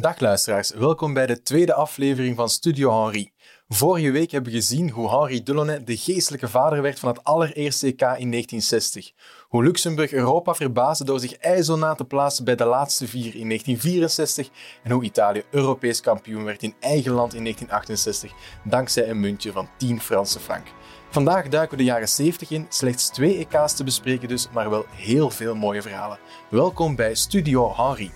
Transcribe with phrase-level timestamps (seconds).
[0.00, 3.32] Dag luisteraars, welkom bij de tweede aflevering van Studio Henri.
[3.68, 7.86] Vorige week hebben we gezien hoe Henri Delaunay de geestelijke vader werd van het allereerste
[7.86, 9.12] EK in 1960.
[9.48, 14.48] Hoe Luxemburg Europa verbaasde door zich ijzona te plaatsen bij de laatste vier in 1964
[14.82, 18.32] en hoe Italië Europees kampioen werd in eigen land in 1968
[18.64, 20.66] dankzij een muntje van 10 Franse frank.
[21.10, 24.84] Vandaag duiken we de jaren 70 in, slechts twee EK's te bespreken dus, maar wel
[24.90, 26.18] heel veel mooie verhalen.
[26.50, 28.10] Welkom bij Studio Henri.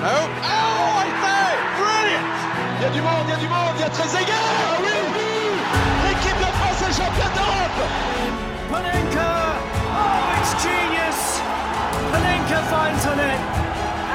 [0.00, 0.32] He is, you know.
[0.40, 1.48] Oh, I say!
[1.76, 2.24] Brilliant!
[2.76, 4.80] Il y a du monde, il y a du monde, il y a Trezeguet Ah
[4.80, 5.28] oui, oui
[6.08, 7.80] L'équipe de France est championne d'Europe
[8.72, 9.60] Panenka!
[9.92, 11.20] Oh, it's genius!
[12.12, 13.40] Panenka finds on it.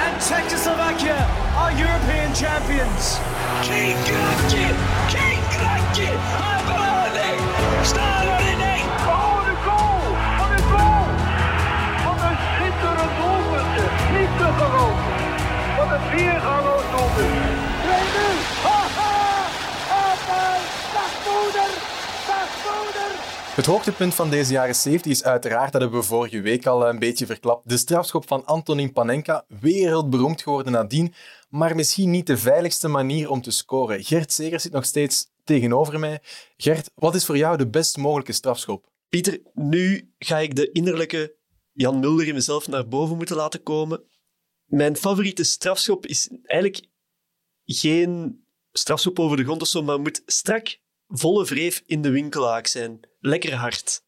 [0.02, 1.22] And Czechoslovakia
[1.56, 3.20] are European champions.
[3.62, 4.74] King Krakje!
[5.14, 6.10] King Krakje!
[6.42, 7.38] Abalade!
[7.84, 8.86] Staan er in één!
[9.06, 10.02] Oh, de goal!
[10.40, 11.08] Wat een goal!
[12.06, 13.78] Wat een schitterend doelpunt.
[14.18, 15.15] Niet te geloven.
[15.86, 16.10] Wat een
[16.92, 17.36] doelpunt.
[17.36, 17.88] 2-0.
[18.66, 19.14] Haha!
[19.94, 20.58] Haha!
[20.94, 21.72] Dag moeder!
[22.28, 23.10] Dag moeder!
[23.56, 27.00] Het hoogtepunt van deze jaren 70 is uiteraard, dat hebben we vorige week al een
[27.00, 31.14] beetje verklapt, de strafschop van Antonin Panenka, wereldberoemd geworden nadien,
[31.50, 34.04] maar misschien niet de veiligste manier om te scoren.
[34.04, 36.20] Gert Segers zit nog steeds tegenover mij.
[36.58, 38.86] Gert, wat is voor jou de best mogelijke strafschop?
[39.10, 41.36] Pieter, nu ga ik de innerlijke
[41.74, 44.04] Jan Mulder in mezelf naar boven moeten laten komen.
[44.66, 46.88] Mijn favoriete strafschop is eigenlijk
[47.66, 50.78] geen strafschop over de grond of zo, maar moet strak,
[51.08, 53.00] volle wreef in de winkelhaak zijn.
[53.20, 54.04] Lekker hard.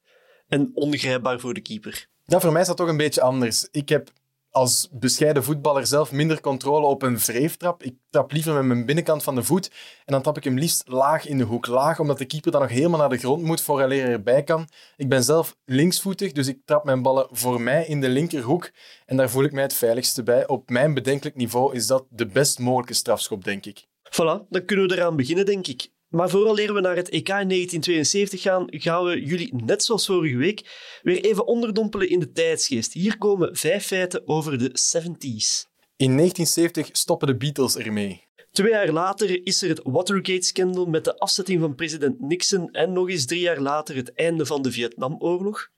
[0.47, 2.09] En ongrijpbaar voor de keeper.
[2.25, 3.67] Ja, voor mij is dat toch een beetje anders.
[3.71, 4.11] Ik heb
[4.51, 7.83] als bescheiden voetballer zelf minder controle op een wreeftrap.
[7.83, 9.71] Ik trap liever met mijn binnenkant van de voet
[10.05, 11.67] en dan trap ik hem liefst laag in de hoek.
[11.67, 14.67] Laag, omdat de keeper dan nog helemaal naar de grond moet voor hij erbij kan.
[14.95, 18.71] Ik ben zelf linksvoetig, dus ik trap mijn ballen voor mij in de linkerhoek
[19.05, 20.47] en daar voel ik mij het veiligste bij.
[20.47, 23.85] Op mijn bedenkelijk niveau is dat de best mogelijke strafschop, denk ik.
[24.11, 25.95] Voilà, dan kunnen we eraan beginnen, denk ik.
[26.17, 30.37] Maar vooraleer we naar het EK in 1972 gaan, gaan we jullie, net zoals vorige
[30.37, 32.93] week, weer even onderdompelen in de tijdsgeest.
[32.93, 35.67] Hier komen vijf feiten over de 70s.
[35.95, 38.27] In 1970 stoppen de Beatles ermee.
[38.51, 43.09] Twee jaar later is er het Watergate-scandal met de afzetting van president Nixon en nog
[43.09, 45.69] eens drie jaar later het einde van de Vietnamoorlog.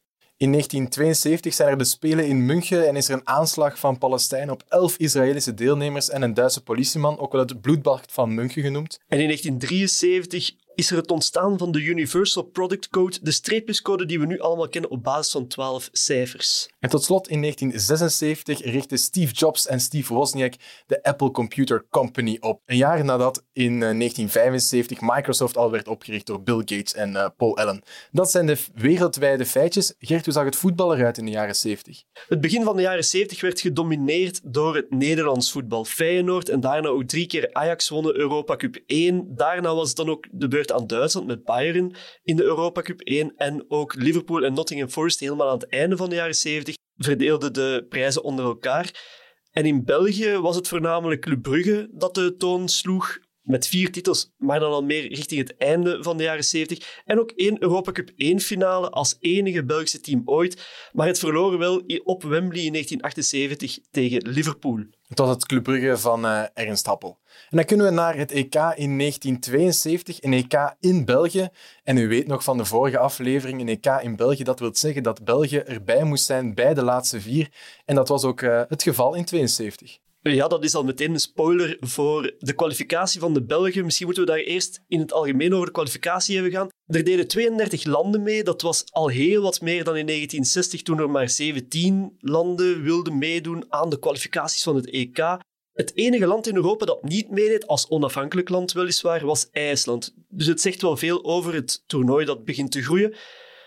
[0.41, 4.53] In 1972 zijn er de Spelen in München en is er een aanslag van Palestijnen
[4.53, 9.00] op elf Israëlische deelnemers en een Duitse politieman, ook wel het bloedbad van München genoemd.
[9.07, 14.19] En in 1973 is er het ontstaan van de Universal Product Code, de streepjescode die
[14.19, 16.69] we nu allemaal kennen op basis van 12 cijfers.
[16.79, 20.53] En tot slot in 1976 richtten Steve Jobs en Steve Wozniak
[20.88, 22.62] de Apple Computer Company op.
[22.66, 27.25] Een jaar nadat in eh, 1975 Microsoft al werd opgericht door Bill Gates en eh,
[27.38, 27.84] Paul Allen.
[28.12, 29.94] Dat zijn de wereldwijde feitjes.
[30.00, 32.03] Gert, hoe zag het voetbal eruit in de jaren 70?
[32.28, 35.85] Het begin van de jaren 70 werd gedomineerd door het Nederlands voetbal.
[35.85, 39.35] Feyenoord en daarna ook drie keer Ajax wonnen Europa Cup 1.
[39.35, 43.02] Daarna was het dan ook de beurt aan Duitsland met Bayern in de Europa Cup
[43.02, 43.34] 1.
[43.35, 47.53] En ook Liverpool en Nottingham Forest helemaal aan het einde van de jaren 70 verdeelden
[47.53, 49.18] de prijzen onder elkaar.
[49.52, 53.18] En in België was het voornamelijk Club Brugge dat de toon sloeg.
[53.50, 57.02] Met vier titels, maar dan al meer richting het einde van de jaren 70.
[57.06, 60.68] En ook één Europa Cup 1 finale als enige Belgische team ooit.
[60.94, 64.84] Maar het verloren wel op Wembley in 1978 tegen Liverpool.
[65.08, 67.20] Het was het Club Brugge van eh, Ernst Happel.
[67.50, 71.50] En dan kunnen we naar het EK in 1972, een EK in België.
[71.84, 75.04] En u weet nog van de vorige aflevering, een EK in België, dat wil zeggen
[75.04, 77.52] dat België erbij moest zijn bij de laatste vier.
[77.86, 80.00] En dat was ook eh, het geval in 72.
[80.34, 83.85] Ja, dat is al meteen een spoiler voor de kwalificatie van de Belgen.
[83.85, 86.67] Misschien moeten we daar eerst in het algemeen over de kwalificatie even gaan.
[86.85, 88.44] Er deden 32 landen mee.
[88.44, 93.18] Dat was al heel wat meer dan in 1960, toen er maar 17 landen wilden
[93.18, 95.38] meedoen aan de kwalificaties van het EK.
[95.73, 100.13] Het enige land in Europa dat niet meedeed, als onafhankelijk land weliswaar, was IJsland.
[100.29, 103.16] Dus het zegt wel veel over het toernooi dat begint te groeien.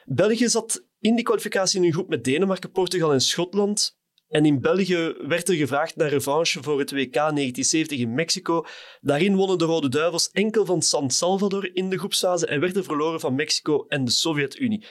[0.05, 4.01] België zat in die kwalificatie in een groep met Denemarken, Portugal en Schotland.
[4.33, 8.65] En in België werd er gevraagd naar revanche voor het WK 1970 in Mexico.
[9.01, 13.21] Daarin wonnen de Rode Duivels enkel van San Salvador in de groepsfase en werden verloren
[13.21, 14.87] van Mexico en de Sovjet-Unie.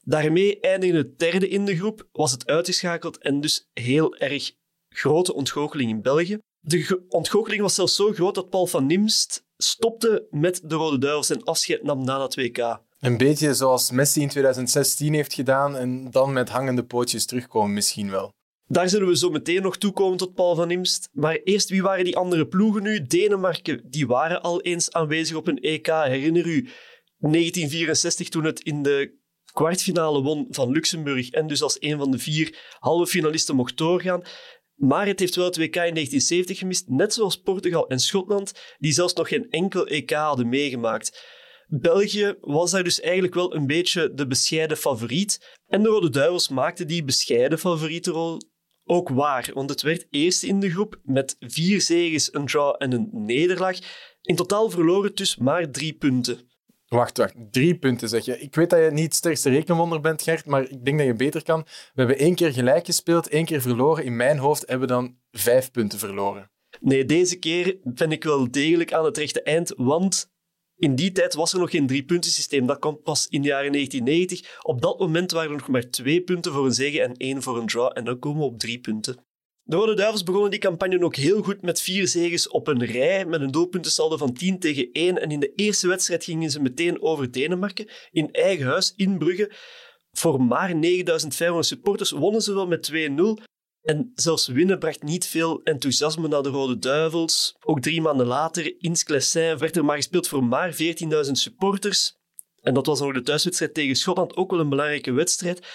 [0.00, 4.52] Daarmee eindigde het derde in de groep, was het uitgeschakeld en dus heel erg
[4.88, 6.38] grote ontgoocheling in België.
[6.60, 11.30] De ontgoocheling was zelfs zo groot dat Paul van Nimst stopte met de Rode Duivels
[11.30, 12.80] en afscheid nam na dat WK.
[13.00, 18.10] Een beetje zoals Messi in 2016 heeft gedaan en dan met hangende pootjes terugkomen misschien
[18.10, 18.36] wel.
[18.70, 21.08] Daar zullen we zo meteen nog toekomen tot Paul van Imst.
[21.12, 23.02] Maar eerst, wie waren die andere ploegen nu?
[23.02, 25.86] Denemarken, die waren al eens aanwezig op een EK.
[25.86, 26.68] Herinner u
[27.18, 29.16] 1964 toen het in de
[29.52, 34.22] kwartfinale won van Luxemburg en dus als een van de vier halve finalisten mocht doorgaan.
[34.74, 38.92] Maar het heeft wel het WK in 1970 gemist, net zoals Portugal en Schotland, die
[38.92, 41.36] zelfs nog geen enkel EK hadden meegemaakt.
[41.66, 45.56] België was daar dus eigenlijk wel een beetje de bescheiden favoriet.
[45.66, 48.38] En de Rode Duivels maakten die bescheiden favorietenrol
[48.88, 52.92] ook waar, want het werd eerst in de groep met vier zegens, een draw en
[52.92, 53.78] een nederlaag.
[54.22, 56.48] In totaal verloren het dus maar drie punten.
[56.88, 57.34] Wacht, wacht.
[57.50, 58.40] Drie punten zeg je.
[58.40, 61.14] Ik weet dat je niet het sterkste rekenwonder bent, Gert, maar ik denk dat je
[61.14, 61.62] beter kan.
[61.62, 64.04] We hebben één keer gelijk gespeeld, één keer verloren.
[64.04, 66.50] In mijn hoofd hebben we dan vijf punten verloren.
[66.80, 70.32] Nee, deze keer ben ik wel degelijk aan het rechte eind, want
[70.78, 72.66] in die tijd was er nog geen driepuntensysteem.
[72.66, 74.62] Dat kwam pas in de jaren 1990.
[74.62, 77.58] Op dat moment waren er nog maar twee punten voor een zege en één voor
[77.58, 77.90] een draw.
[77.94, 79.26] En dan komen we op drie punten.
[79.62, 83.24] De Rode Duivels begonnen die campagne ook heel goed met vier zegens op een rij,
[83.24, 85.20] met een doelpuntensaldo van 10 tegen 1.
[85.20, 89.52] En in de eerste wedstrijd gingen ze meteen over Denemarken, in eigen huis, in Brugge.
[90.10, 93.44] Voor maar 9500 supporters wonnen ze wel met 2-0.
[93.88, 97.56] En zelfs winnen bracht niet veel enthousiasme naar de Rode Duivels.
[97.60, 100.78] Ook drie maanden later, in Sclessin, werd er maar gespeeld voor maar 14.000
[101.32, 102.16] supporters.
[102.60, 105.66] En dat was nog de thuiswedstrijd tegen Schotland, ook wel een belangrijke wedstrijd.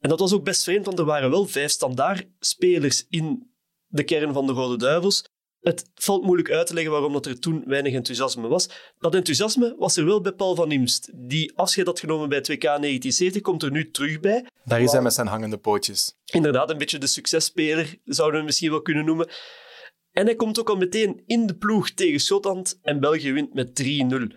[0.00, 3.52] En dat was ook best vreemd, want er waren wel vijf standaardspelers in
[3.86, 5.24] de kern van de Rode Duivels.
[5.60, 8.68] Het valt moeilijk uit te leggen waarom dat er toen weinig enthousiasme was.
[8.98, 11.10] Dat enthousiasme was er wel bij Paul van Imst.
[11.14, 14.46] Die afscheid had genomen bij het WK 1970, komt er nu terug bij.
[14.64, 16.14] Daar is hij met zijn hangende pootjes.
[16.24, 19.30] Inderdaad, een beetje de successpeler, zouden we misschien wel kunnen noemen.
[20.12, 23.82] En hij komt ook al meteen in de ploeg tegen Schotland en België wint met
[23.82, 24.36] 3-0.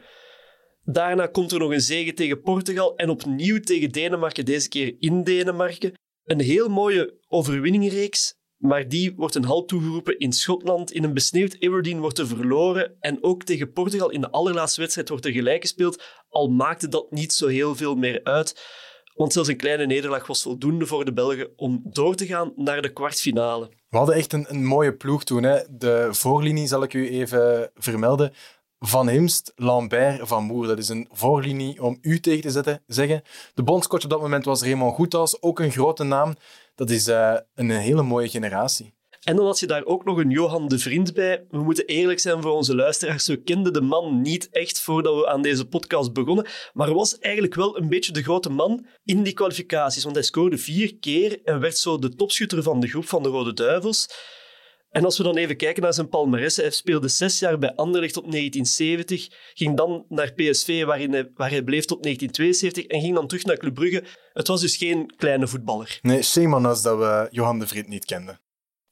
[0.84, 5.24] Daarna komt er nog een zege tegen Portugal en opnieuw tegen Denemarken, deze keer in
[5.24, 5.94] Denemarken.
[6.24, 10.92] Een heel mooie overwinningreeks, maar die wordt een halt toegeroepen in Schotland.
[10.92, 15.10] In een besneeuwd Aberdeen wordt er verloren en ook tegen Portugal in de allerlaatste wedstrijd
[15.10, 18.80] wordt er gelijk gespeeld, al maakte dat niet zo heel veel meer uit.
[19.16, 22.82] Want zelfs een kleine nederlaag was voldoende voor de Belgen om door te gaan naar
[22.82, 23.70] de kwartfinale.
[23.90, 25.44] We hadden echt een, een mooie ploeg toen.
[25.44, 25.60] Hè.
[25.70, 28.34] De voorlinie zal ik u even vermelden.
[28.84, 30.68] Van Himst, Lambert, Van Moer.
[30.68, 33.22] Dat is een voorlinie om u tegen te zetten, zeggen.
[33.54, 36.36] De bondscoach op dat moment was Raymond Goethals, ook een grote naam.
[36.76, 38.94] Dat is uh, een hele mooie generatie.
[39.22, 41.46] En dan had je daar ook nog een Johan de Vriend bij.
[41.50, 43.28] We moeten eerlijk zijn voor onze luisteraars.
[43.28, 46.48] We kenden de man niet echt voordat we aan deze podcast begonnen.
[46.74, 50.04] Maar was eigenlijk wel een beetje de grote man in die kwalificaties.
[50.04, 53.30] Want hij scoorde vier keer en werd zo de topschutter van de groep van de
[53.30, 54.10] Rode Duivels.
[54.92, 58.14] En als we dan even kijken naar zijn palmarès, hij speelde zes jaar bij Anderlecht
[58.14, 63.16] tot 1970, ging dan naar PSV waarin hij, waar hij bleef tot 1972 en ging
[63.16, 64.04] dan terug naar Club Brugge.
[64.34, 66.00] Het was dus geen kleine voetballer.
[66.02, 68.40] Nee, shame on us dat we Johan de Vriend niet kenden.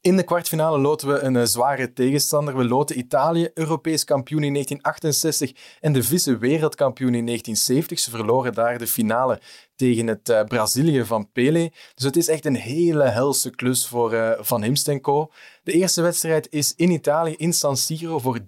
[0.02, 2.56] In de kwartfinale loten we een zware tegenstander.
[2.56, 7.98] We loten Italië, Europees kampioen in 1968 en de vissen wereldkampioen in 1970.
[7.98, 9.40] Ze verloren daar de finale
[9.76, 11.72] tegen het uh, Brazilië van Pele.
[11.94, 15.30] Dus het is echt een hele helse klus voor uh, Van Himst Co.
[15.62, 18.38] De eerste wedstrijd is in Italië, in San Siro, voor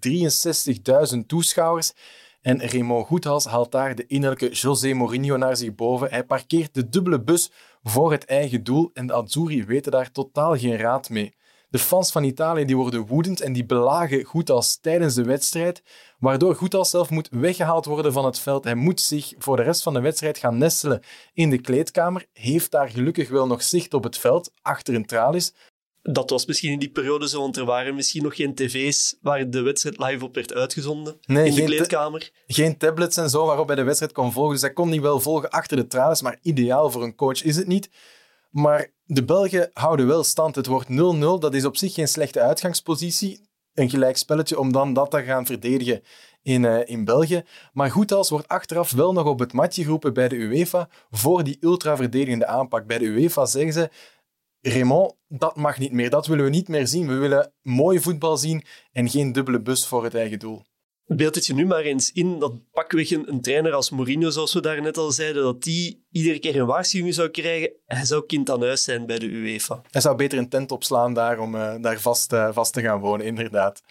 [1.13, 1.93] 63.000 toeschouwers.
[2.41, 6.11] En Raymond Goethals haalt daar de innerlijke José Mourinho naar zich boven.
[6.11, 7.51] Hij parkeert de dubbele bus
[7.83, 11.35] voor het eigen doel en de Azzurri weten daar totaal geen raad mee.
[11.73, 15.83] De fans van Italië die worden woedend en die belagen Goethals tijdens de wedstrijd,
[16.19, 18.65] waardoor Goethals zelf moet weggehaald worden van het veld.
[18.65, 21.03] Hij moet zich voor de rest van de wedstrijd gaan nestelen
[21.35, 25.55] in de kleedkamer, heeft daar gelukkig wel nog zicht op het veld, achter een tralies.
[26.03, 29.51] Dat was misschien in die periode zo, want er waren misschien nog geen tv's waar
[29.51, 32.31] de wedstrijd live op werd uitgezonden Nee, in de kleedkamer.
[32.47, 34.53] Geen tablets en zo waarop hij de wedstrijd kon volgen.
[34.53, 37.57] Dus hij kon die wel volgen achter de tralies, maar ideaal voor een coach is
[37.57, 37.91] het niet.
[38.51, 40.55] Maar de Belgen houden wel stand.
[40.55, 41.41] Het wordt 0-0.
[41.41, 43.41] Dat is op zich geen slechte uitgangspositie.
[43.75, 46.03] Een gelijk spelletje om dan dat te gaan verdedigen
[46.43, 47.45] in, eh, in België.
[47.73, 51.57] Maar Goethals wordt achteraf wel nog op het matje geroepen bij de UEFA voor die
[51.61, 52.87] ultra-verdedigende aanpak.
[52.87, 53.91] Bij de UEFA zeggen ze...
[54.61, 56.11] Raymond, dat mag niet meer.
[56.11, 57.07] Dat willen we niet meer zien.
[57.07, 60.63] We willen mooi voetbal zien en geen dubbele bus voor het eigen doel.
[61.07, 64.53] Beeld het je nu maar eens in dat pakweg een, een trainer als Mourinho, zoals
[64.53, 67.73] we daar net al zeiden, dat die iedere keer een waarschuwing zou krijgen.
[67.87, 69.81] Hij zou kind aan huis zijn bij de UEFA.
[69.91, 73.01] Hij zou beter een tent opslaan daar om eh, daar vast, eh, vast te gaan
[73.01, 73.83] wonen, inderdaad.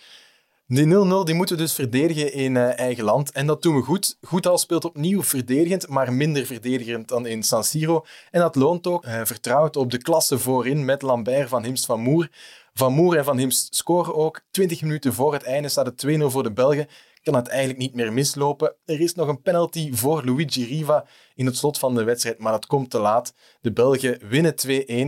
[0.74, 3.32] Die 0-0 die moeten we dus verdedigen in eh, eigen land.
[3.32, 4.18] En dat doen we goed.
[4.22, 8.06] Goethal speelt opnieuw verdedigend, maar minder verdedigend dan in San Siro.
[8.30, 9.06] En dat loont ook.
[9.06, 12.30] Hij vertrouwt op de klasse voorin met Lambert, Van Himst, Van Moer.
[12.74, 14.42] Van Moer en Van Himst scoren ook.
[14.51, 16.88] 20 minuten voor het einde staat het 2-0 voor de Belgen.
[17.22, 18.75] Kan het eigenlijk niet meer mislopen.
[18.86, 22.51] Er is nog een penalty voor Luigi Riva in het slot van de wedstrijd, maar
[22.51, 23.34] dat komt te laat.
[23.62, 24.54] De Belgen winnen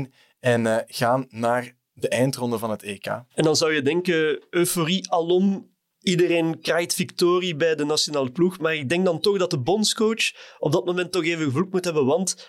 [0.09, 3.05] 2-1 en eh, gaan naar de eindronde van het EK.
[3.05, 8.59] En dan zou je denken, euforie alom, iedereen krijgt victorie bij de nationale ploeg.
[8.59, 11.85] Maar ik denk dan toch dat de bondscoach op dat moment toch even gevloekt moet
[11.85, 12.05] hebben.
[12.05, 12.47] Want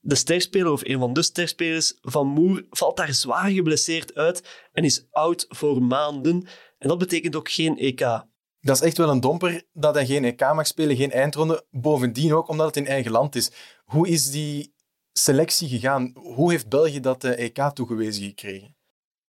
[0.00, 4.84] de sterspeler, of een van de sterspelers van Moer, valt daar zwaar geblesseerd uit en
[4.84, 6.46] is oud voor maanden.
[6.78, 8.00] En dat betekent ook geen EK.
[8.60, 11.66] Dat is echt wel een domper dat hij geen EK mag spelen, geen eindronde.
[11.70, 13.50] Bovendien ook omdat het in eigen land is.
[13.84, 14.74] Hoe is die
[15.12, 16.10] selectie gegaan?
[16.14, 18.76] Hoe heeft België dat eh, EK toegewezen gekregen?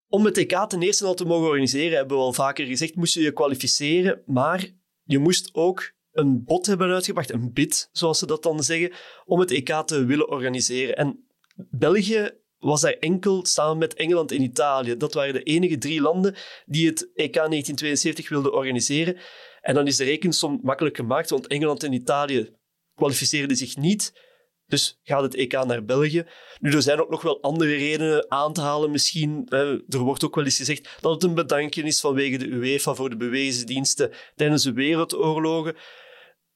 [0.08, 3.14] Om het EK ten eerste al te mogen organiseren, hebben we al vaker gezegd, moest
[3.14, 4.70] je je kwalificeren, maar
[5.04, 8.92] je moest ook een bod hebben uitgebracht, een bid, zoals ze dat dan zeggen,
[9.26, 10.96] om het EK te willen organiseren.
[10.96, 11.26] En
[11.56, 14.98] België was daar enkel samen met Engeland en Italië.
[14.98, 19.18] Dat waren de enige drie landen die het EK 1972 wilden organiseren.
[19.62, 22.56] En dan is de rekensom makkelijk gemaakt, want Engeland en Italië
[22.96, 24.30] kwalificeerden zich niet.
[24.66, 26.26] Dus gaat het EK naar België.
[26.60, 29.46] Nu, er zijn ook nog wel andere redenen aan te halen misschien.
[29.50, 33.10] Er wordt ook wel eens gezegd dat het een bedankje is vanwege de UEFA voor
[33.10, 35.76] de bewezen diensten tijdens de wereldoorlogen.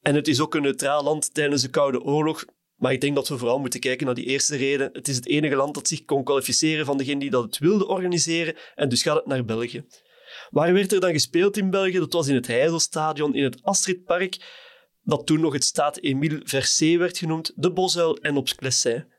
[0.06, 2.46] En het is ook een neutraal land tijdens de Koude Oorlog.
[2.76, 4.90] Maar ik denk dat we vooral moeten kijken naar die eerste reden.
[4.94, 7.88] Het is het enige land dat zich kon kwalificeren van degene die dat het wilde
[7.88, 8.56] organiseren.
[8.76, 9.86] En dus gaat het naar België.
[10.50, 12.00] Waar werd er dan gespeeld in België?
[12.00, 14.38] Dat was in het Heizelstadion, in het Astridpark.
[15.02, 19.14] Dat toen nog het Staat Emile Versé werd genoemd, de Bosuil en op Sclessin.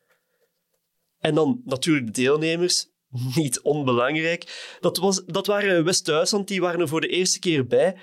[1.19, 2.89] En dan natuurlijk de deelnemers,
[3.35, 4.77] niet onbelangrijk.
[4.81, 7.97] Dat, was, dat waren West-Duitsland, die waren er voor de eerste keer bij.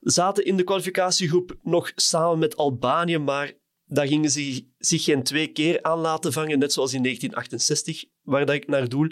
[0.00, 3.52] Zaten in de kwalificatiegroep nog samen met Albanië, maar
[3.84, 8.46] daar gingen ze zich geen twee keer aan laten vangen, net zoals in 1968, waar
[8.46, 9.08] dat ik naar doel.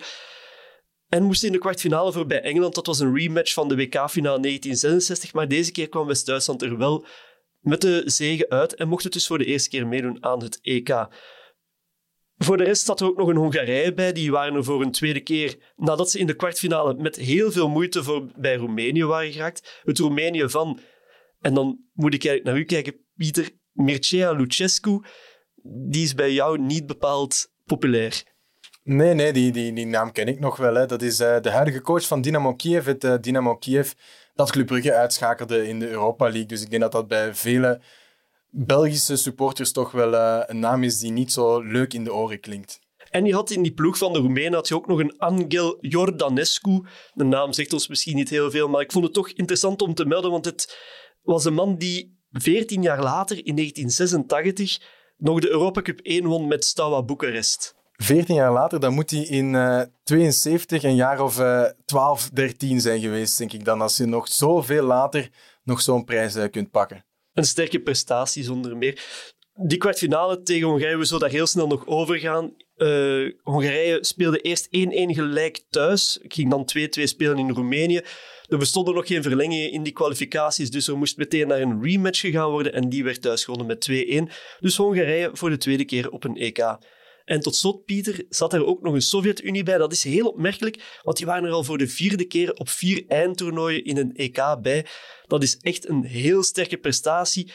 [1.09, 2.75] En moesten in de kwartfinale voorbij Engeland.
[2.75, 7.07] Dat was een rematch van de WK-finale 1966, maar deze keer kwam West-Duitsland er wel
[7.61, 10.59] met de zegen uit en mocht het dus voor de eerste keer meedoen aan het
[10.63, 11.09] EK.
[12.39, 14.13] Voor de rest zat er ook nog een Hongarije bij.
[14.13, 17.69] Die waren er voor een tweede keer nadat ze in de kwartfinale met heel veel
[17.69, 19.81] moeite voor, bij Roemenië waren geraakt.
[19.85, 20.81] Het Roemenië van,
[21.41, 25.03] en dan moet ik eigenlijk naar u kijken, Pieter, Mircea Lucescu.
[25.63, 28.23] Die is bij jou niet bepaald populair.
[28.83, 30.75] Nee, nee, die, die, die naam ken ik nog wel.
[30.75, 30.87] Hè.
[30.87, 32.87] Dat is uh, de huidige coach van Dynamo Kiev.
[32.87, 33.93] Het uh, Dynamo Kiev
[34.39, 36.47] dat Club Brugge uitschakelde in de Europa League.
[36.47, 37.81] Dus ik denk dat dat bij vele
[38.51, 42.41] Belgische supporters toch wel uh, een naam is die niet zo leuk in de oren
[42.41, 42.81] klinkt.
[43.11, 45.79] En je had in die ploeg van de Roemenen had je ook nog een Angel
[45.81, 46.85] Jordanescu.
[47.15, 49.95] De naam zegt ons misschien niet heel veel, maar ik vond het toch interessant om
[49.95, 50.79] te melden, want het
[51.23, 54.81] was een man die 14 jaar later, in 1986,
[55.17, 57.77] nog de Europa Cup 1 won met Steaua Boekarest.
[57.93, 62.81] 14 jaar later, dan moet hij in uh, 72 een jaar of uh, 12, 13
[62.81, 63.81] zijn geweest, denk ik dan.
[63.81, 65.31] Als je nog zoveel later
[65.63, 67.05] nog zo'n prijs uh, kunt pakken.
[67.39, 69.03] Een sterke prestatie zonder meer.
[69.55, 72.55] Die kwartfinale tegen Hongarije, we zullen daar heel snel nog over gaan.
[72.77, 74.71] Uh, Hongarije speelde eerst 1-1
[75.15, 76.19] gelijk thuis.
[76.23, 76.69] Ging dan
[77.01, 78.01] 2-2 spelen in Roemenië.
[78.47, 82.21] Er bestonden nog geen verlengingen in die kwalificaties, dus er moest meteen naar een rematch
[82.21, 82.73] gegaan worden.
[82.73, 83.89] En die werd thuis gewonnen met
[84.31, 84.33] 2-1.
[84.61, 86.79] Dus Hongarije voor de tweede keer op een EK.
[87.29, 89.79] En tot slot, Pieter, zat er ook nog een Sovjet-Unie bij.
[89.79, 93.05] Dat is heel opmerkelijk, want die waren er al voor de vierde keer op vier
[93.07, 94.87] eindtoernooien in een EK bij.
[95.27, 97.53] Dat is echt een heel sterke prestatie.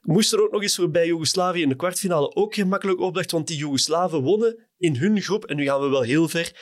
[0.00, 3.46] Moest er ook nog eens voorbij Joegoslavië in de kwartfinale ook geen makkelijk opdracht, want
[3.46, 6.52] die Joegoslaven wonnen in hun groep, en nu gaan we wel heel ver,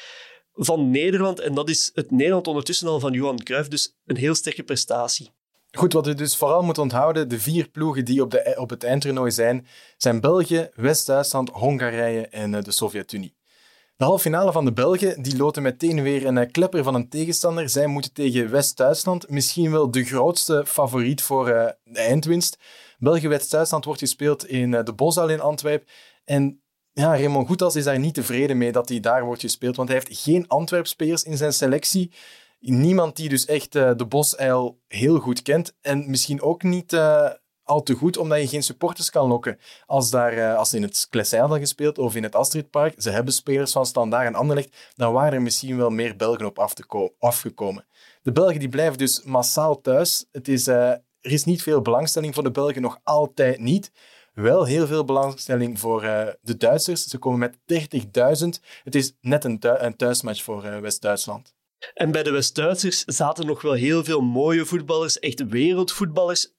[0.53, 1.41] van Nederland.
[1.41, 5.31] En dat is het Nederland ondertussen al van Johan Cruijff, dus een heel sterke prestatie.
[5.71, 8.85] Goed, wat we dus vooral moeten onthouden, de vier ploegen die op, de, op het
[8.85, 13.37] eindtoernooi zijn, zijn België, West-Duitsland, Hongarije en eh, de Sovjet-Unie.
[13.97, 17.09] De halve finale van de Belgen die loten meteen weer een eh, klepper van een
[17.09, 17.69] tegenstander.
[17.69, 22.59] Zij moeten tegen West-Duitsland, misschien wel de grootste favoriet voor uh, de eindwinst.
[22.99, 25.89] België-West-Duitsland wordt gespeeld in de Bosuil in Antwerpen.
[26.25, 26.61] En
[26.93, 29.99] ja, Raymond Goethals is daar niet tevreden mee dat hij daar wordt gespeeld, want hij
[29.99, 32.13] heeft geen Antwerp-spelers in zijn selectie.
[32.71, 35.75] Niemand die dus echt uh, de Bosuil heel goed kent.
[35.81, 37.31] En misschien ook niet uh,
[37.63, 39.59] al te goed, omdat je geen supporters kan lokken.
[39.87, 43.33] Als, daar, uh, als in het Klessein hadden gespeeld of in het Astridpark, ze hebben
[43.33, 47.13] spelers van Standaard en Anderlecht, dan waren er misschien wel meer Belgen op af te
[47.19, 47.87] afgekomen.
[48.23, 50.27] De Belgen die blijven dus massaal thuis.
[50.33, 53.93] Het is, er is niet veel belangstelling voor de Belgen, nog altijd niet.
[54.35, 56.01] Wel heel veel belangstelling voor
[56.41, 57.05] de Duitsers.
[57.05, 57.83] Ze komen met
[58.45, 58.49] 30.000.
[58.83, 61.56] Het is net een thuismatch voor West-Duitsland.
[61.95, 66.55] En bij de West-Duitsers zaten nog wel heel veel mooie voetballers, echt wereldvoetballers.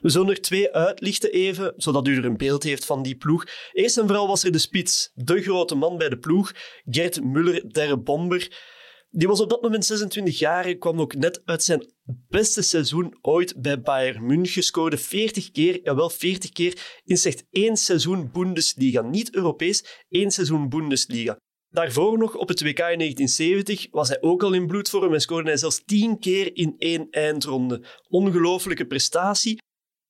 [0.00, 3.44] We zullen er twee uitlichten even, zodat u er een beeld heeft van die ploeg.
[3.72, 6.52] Eerst en vooral was er de spits, de grote man bij de ploeg,
[6.84, 8.76] Gert Muller der Bomber.
[9.10, 11.92] Die was op dat moment 26 jaar en kwam ook net uit zijn
[12.28, 14.62] beste seizoen ooit bij Bayern München.
[14.62, 19.02] Scoorde 40 keer, jawel 40 keer, in slechts één seizoen Bundesliga.
[19.02, 21.36] Niet Europees, één seizoen Bundesliga.
[21.78, 25.48] Daarvoor nog op het WK in 1970 was hij ook al in bloedvorm en scoorde
[25.48, 27.82] hij zelfs tien keer in één eindronde.
[28.08, 29.62] Ongelooflijke prestatie.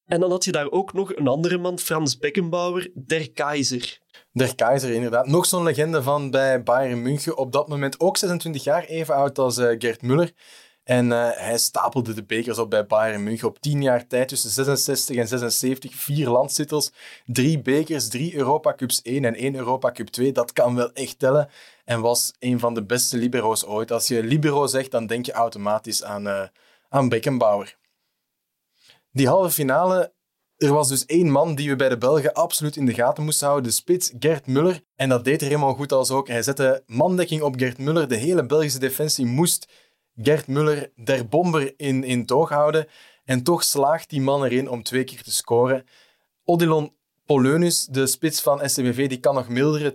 [0.04, 3.98] En dan had je daar ook nog een andere man, Frans Beckenbauer, der Keizer.
[4.32, 5.26] Der Keizer, inderdaad.
[5.26, 7.36] Nog zo'n legende van bij Bayern München.
[7.36, 10.32] Op dat moment ook 26 jaar, even oud als uh, Gert Muller.
[10.88, 14.50] En uh, hij stapelde de bekers op bij Bayern München op 10 jaar tijd tussen
[14.50, 15.94] 66 en 76.
[15.94, 16.92] Vier landstitels,
[17.26, 20.32] drie bekers, drie Europa Cups 1 en één Europa Cup 2.
[20.32, 21.48] Dat kan wel echt tellen.
[21.84, 23.92] En was een van de beste libero's ooit.
[23.92, 26.42] Als je libero zegt, dan denk je automatisch aan, uh,
[26.88, 27.76] aan Beckenbauer.
[29.12, 30.12] Die halve finale
[30.56, 33.46] er was dus één man die we bij de Belgen absoluut in de gaten moesten
[33.46, 34.82] houden, de spits Gert Muller.
[34.96, 36.28] En dat deed er helemaal goed als ook.
[36.28, 38.08] Hij zette mandekking op Gert Muller.
[38.08, 39.68] De hele Belgische defensie moest
[40.22, 42.86] Gert Muller der bomber in, in toog houden.
[43.24, 45.84] En toch slaagt die man erin om twee keer te scoren.
[46.44, 46.92] Odilon
[47.26, 49.94] Polonus, de spits van SCBV, die kan nog milderen.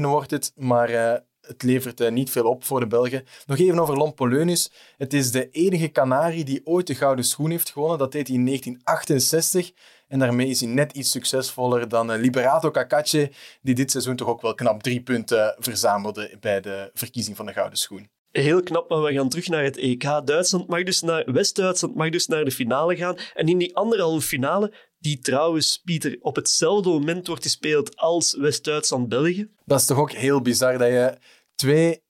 [0.00, 3.24] wordt het, maar uh, het levert uh, niet veel op voor de Belgen.
[3.46, 4.70] Nog even over Lon Polonus.
[4.96, 7.98] Het is de enige Canari die ooit de gouden schoen heeft gewonnen.
[7.98, 9.72] Dat deed hij in 1968.
[10.08, 13.30] En daarmee is hij net iets succesvoller dan uh, Liberato Cacace,
[13.62, 17.52] die dit seizoen toch ook wel knap drie punten verzamelde bij de verkiezing van de
[17.52, 18.13] gouden schoen.
[18.42, 20.02] Heel knap, maar we gaan terug naar het EK.
[20.24, 23.16] Duitsland mag dus naar West-Duitsland mag dus naar de finale gaan.
[23.34, 28.36] En in die andere halve finale, die trouwens, Pieter, op hetzelfde moment wordt gespeeld als
[28.36, 29.50] West-Duitsland-België.
[29.64, 31.18] Dat is toch ook heel bizar dat je
[31.54, 32.02] twee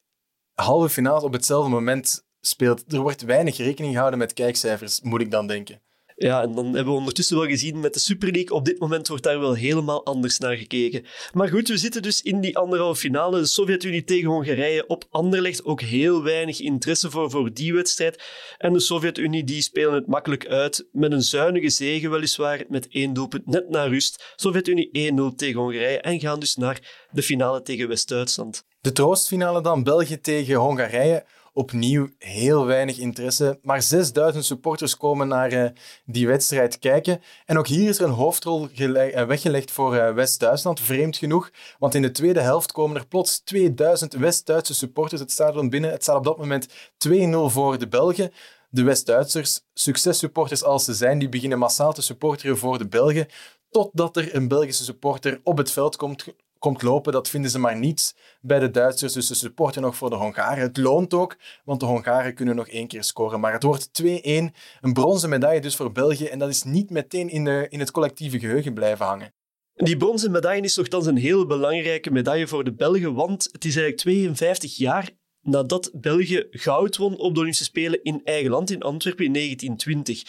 [0.52, 2.92] halve finales op hetzelfde moment speelt.
[2.92, 5.83] Er wordt weinig rekening gehouden met kijkcijfers, moet ik dan denken.
[6.16, 8.56] Ja, en dan hebben we ondertussen wel gezien met de Super League.
[8.56, 11.04] Op dit moment wordt daar wel helemaal anders naar gekeken.
[11.32, 13.40] Maar goed, we zitten dus in die anderhalve finale.
[13.40, 15.64] De Sovjet-Unie tegen Hongarije op Anderlecht.
[15.64, 18.22] Ook heel weinig interesse voor, voor die wedstrijd.
[18.58, 20.88] En de Sovjet-Unie die spelen het makkelijk uit.
[20.92, 22.64] Met een zuinige zege weliswaar.
[22.68, 24.32] Met één doelpunt net na rust.
[24.36, 26.00] Sovjet-Unie 1-0 tegen Hongarije.
[26.00, 28.64] En gaan dus naar de finale tegen West-Duitsland.
[28.80, 29.82] De troostfinale dan.
[29.82, 33.58] België tegen Hongarije opnieuw heel weinig interesse.
[33.62, 35.68] Maar 6000 supporters komen naar uh,
[36.04, 37.22] die wedstrijd kijken.
[37.46, 41.50] En ook hier is er een hoofdrol uh, weggelegd voor uh, West-Duitsland, vreemd genoeg.
[41.78, 45.90] Want in de tweede helft komen er plots 2000 West-Duitse supporters het stadion binnen.
[45.90, 47.10] Het staat op dat moment 2-0
[47.46, 48.32] voor de Belgen.
[48.70, 53.26] De West-Duitsers, successupporters als ze zijn, die beginnen massaal te supporteren voor de Belgen.
[53.70, 56.24] Totdat er een Belgische supporter op het veld komt,
[56.64, 59.12] komt lopen, dat vinden ze maar niets bij de Duitsers.
[59.12, 60.62] Dus ze supporten nog voor de Hongaren.
[60.62, 63.40] Het loont ook, want de Hongaren kunnen nog één keer scoren.
[63.40, 64.04] Maar het wordt 2-1.
[64.04, 64.52] Een
[64.92, 66.26] bronzen medaille dus voor België.
[66.26, 69.34] En dat is niet meteen in, de, in het collectieve geheugen blijven hangen.
[69.74, 73.76] Die bronzen medaille is nogthans een heel belangrijke medaille voor de Belgen, want het is
[73.76, 78.82] eigenlijk 52 jaar nadat België goud won op de Olympische Spelen in eigen land in
[78.82, 80.22] Antwerpen in 1920.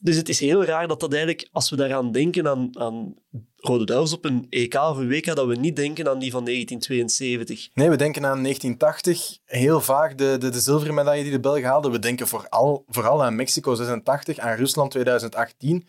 [0.00, 3.14] Dus het is heel raar dat dat eigenlijk, als we daaraan denken, aan, aan
[3.56, 6.44] Rode Duivels op een EK of een WK, dat we niet denken aan die van
[6.44, 7.68] 1972.
[7.74, 9.38] Nee, we denken aan 1980.
[9.44, 11.90] Heel vaak de, de, de zilveren medaille die de Belgen haalden.
[11.90, 15.86] We denken vooral, vooral aan Mexico 86, aan Rusland 2018.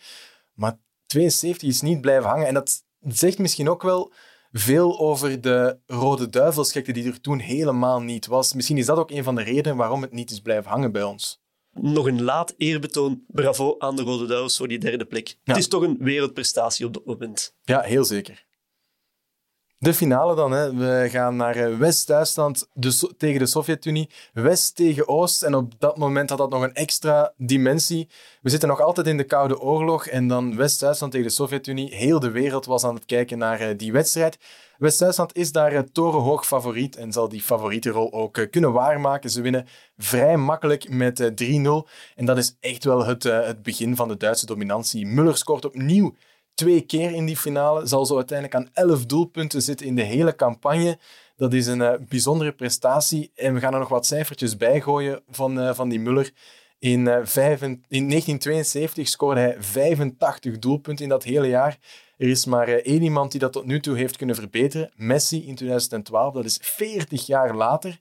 [0.54, 2.48] Maar 72 is niet blijven hangen.
[2.48, 4.14] En dat zegt misschien ook wel
[4.52, 8.54] veel over de Rode Duivelsgekte die er toen helemaal niet was.
[8.54, 11.04] Misschien is dat ook een van de redenen waarom het niet is blijven hangen bij
[11.04, 11.42] ons
[11.74, 13.24] nog een laat eerbetoon.
[13.28, 15.38] Bravo aan de Rode Duivels voor die derde plek.
[15.44, 17.56] Het is toch een wereldprestatie op dat moment.
[17.62, 18.48] Ja, heel zeker.
[19.82, 20.52] De finale dan.
[20.52, 20.74] Hè.
[20.76, 22.70] We gaan naar eh, West-Duitsland
[23.18, 24.10] tegen de Sovjet-Unie.
[24.34, 25.44] West tegen Oost.
[25.44, 28.10] En op dat moment had dat nog een extra dimensie.
[28.42, 30.08] We zitten nog altijd in de Koude Oorlog.
[30.08, 31.96] En dan West-Duitsland tegen de Sovjet-Unie.
[31.96, 34.38] Heel de wereld was aan het kijken naar eh, die wedstrijd.
[34.78, 37.44] West-Duitsland is daar eh, torenhoog favoriet en zal die
[37.82, 39.30] rol ook kunnen waarmaken.
[39.30, 41.90] Ze winnen vrij makkelijk met 3-0.
[42.16, 45.06] En dat is echt wel het, het begin van de Duitse dominantie.
[45.06, 46.16] Muller scoort opnieuw
[46.60, 47.88] twee keer in die finale.
[47.88, 50.98] Zal zo uiteindelijk aan 11 doelpunten zitten in de hele campagne.
[51.38, 53.32] Dat is een uh, bijzondere prestatie.
[53.36, 56.32] En we gaan er nog wat cijfertjes bij gooien van, uh, van die Muller.
[56.80, 61.78] In, vijf, in 1972 scoorde hij 85 doelpunten in dat hele jaar.
[62.18, 64.92] Er is maar één iemand die dat tot nu toe heeft kunnen verbeteren.
[64.96, 66.34] Messi in 2012.
[66.34, 68.00] Dat is 40 jaar later.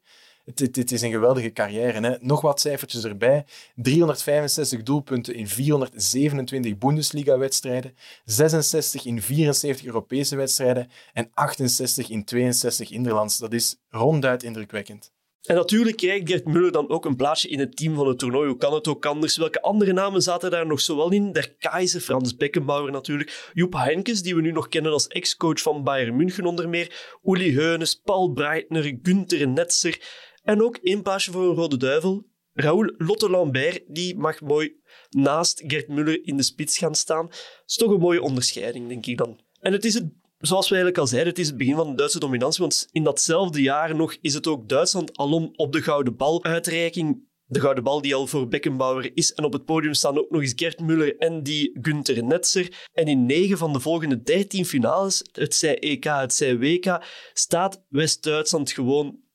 [0.54, 2.00] Het, is een geweldige carrière.
[2.00, 2.16] Hè.
[2.20, 3.44] Nog wat cijfertjes erbij.
[3.74, 13.38] 365 doelpunten in 427 Bundesliga-wedstrijden, 66 in 74 Europese wedstrijden en 68 in 62 Interlands.
[13.38, 15.12] Dat is ronduit indrukwekkend.
[15.42, 18.48] En natuurlijk krijgt Gert Muller dan ook een plaatsje in het team van het toernooi.
[18.48, 19.36] Hoe kan het ook anders?
[19.36, 21.32] Welke andere namen zaten daar nog zowel in?
[21.32, 23.50] Der Keizer, Frans Beckenbauer natuurlijk.
[23.52, 27.18] Joep Heynckes, die we nu nog kennen als ex-coach van Bayern München onder meer.
[27.22, 30.00] Uli Heunes, Paul Breitner, Günther Netzer.
[30.48, 32.26] En ook één paasje voor een rode duivel.
[32.52, 34.80] Raoul Lotte Lambert, die mag mooi
[35.10, 37.26] naast Gert Muller in de spits gaan staan.
[37.26, 39.40] Dat is toch een mooie onderscheiding, denk ik dan.
[39.60, 41.94] En het is het zoals we eigenlijk al zeiden, het is het begin van de
[41.94, 42.60] Duitse dominantie.
[42.60, 47.26] Want in datzelfde jaar nog is het ook Duitsland alom op de gouden baluitreiking.
[47.44, 49.32] De gouden bal die al voor Beckenbauer is.
[49.34, 52.88] En op het podium staan ook nog eens Gerd Muller en die Günther Netzer.
[52.92, 57.84] En in negen van de volgende dertien finales, het zij EK, het zij WK, staat
[57.88, 59.26] West-Duitsland gewoon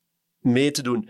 [0.43, 1.09] mee te doen.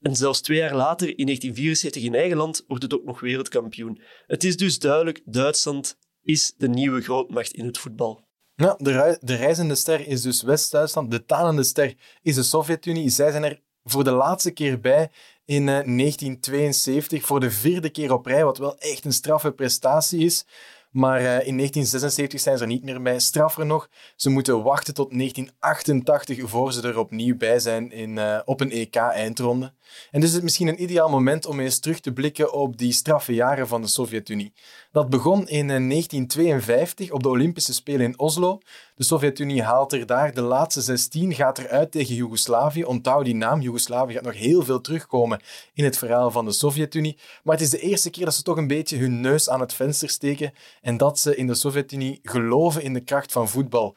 [0.00, 4.00] En zelfs twee jaar later, in 1974 in eigen land, wordt het ook nog wereldkampioen.
[4.26, 8.28] Het is dus duidelijk, Duitsland is de nieuwe grootmacht in het voetbal.
[8.54, 11.10] Ja, de, de reizende ster is dus West-Duitsland.
[11.10, 13.08] De talende ster is de Sovjet-Unie.
[13.08, 15.10] Zij zijn er voor de laatste keer bij
[15.44, 17.24] in eh, 1972.
[17.24, 20.46] Voor de vierde keer op rij, wat wel echt een straffe prestatie is.
[20.90, 23.18] Maar eh, in 1976 zijn ze er niet meer bij.
[23.18, 28.40] Straffer nog, ze moeten wachten tot 1988 voor ze er opnieuw bij zijn in, eh,
[28.44, 29.72] op een EK-eindronde.
[30.10, 32.92] En dus is het misschien een ideaal moment om eens terug te blikken op die
[32.92, 34.52] straffe jaren van de Sovjet-Unie.
[34.92, 38.60] Dat begon in eh, 1952 op de Olympische Spelen in Oslo.
[38.94, 42.84] De Sovjet-Unie haalt er daar de laatste 16, gaat eruit tegen Joegoslavië.
[42.84, 45.40] Onthoud die naam, Joegoslavië gaat nog heel veel terugkomen
[45.74, 47.18] in het verhaal van de Sovjet-Unie.
[47.42, 49.72] Maar het is de eerste keer dat ze toch een beetje hun neus aan het
[49.72, 53.96] venster steken en dat ze in de Sovjet-Unie geloven in de kracht van voetbal.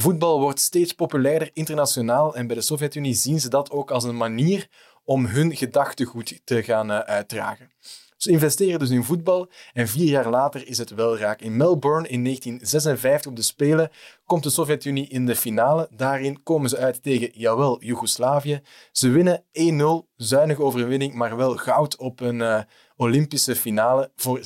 [0.00, 4.16] Voetbal wordt steeds populairder internationaal en bij de Sovjet-Unie zien ze dat ook als een
[4.16, 4.68] manier
[5.08, 7.70] om hun gedachtegoed te gaan eh, uitdragen.
[8.16, 11.40] Ze investeren dus in voetbal en vier jaar later is het wel raak.
[11.40, 13.90] In Melbourne in 1956 op de Spelen
[14.24, 15.88] komt de Sovjet-Unie in de finale.
[15.96, 18.60] Daarin komen ze uit tegen, jawel, Joegoslavië.
[18.92, 22.60] Ze winnen 1-0, zuinige overwinning, maar wel goud op een eh,
[22.96, 24.40] Olympische finale voor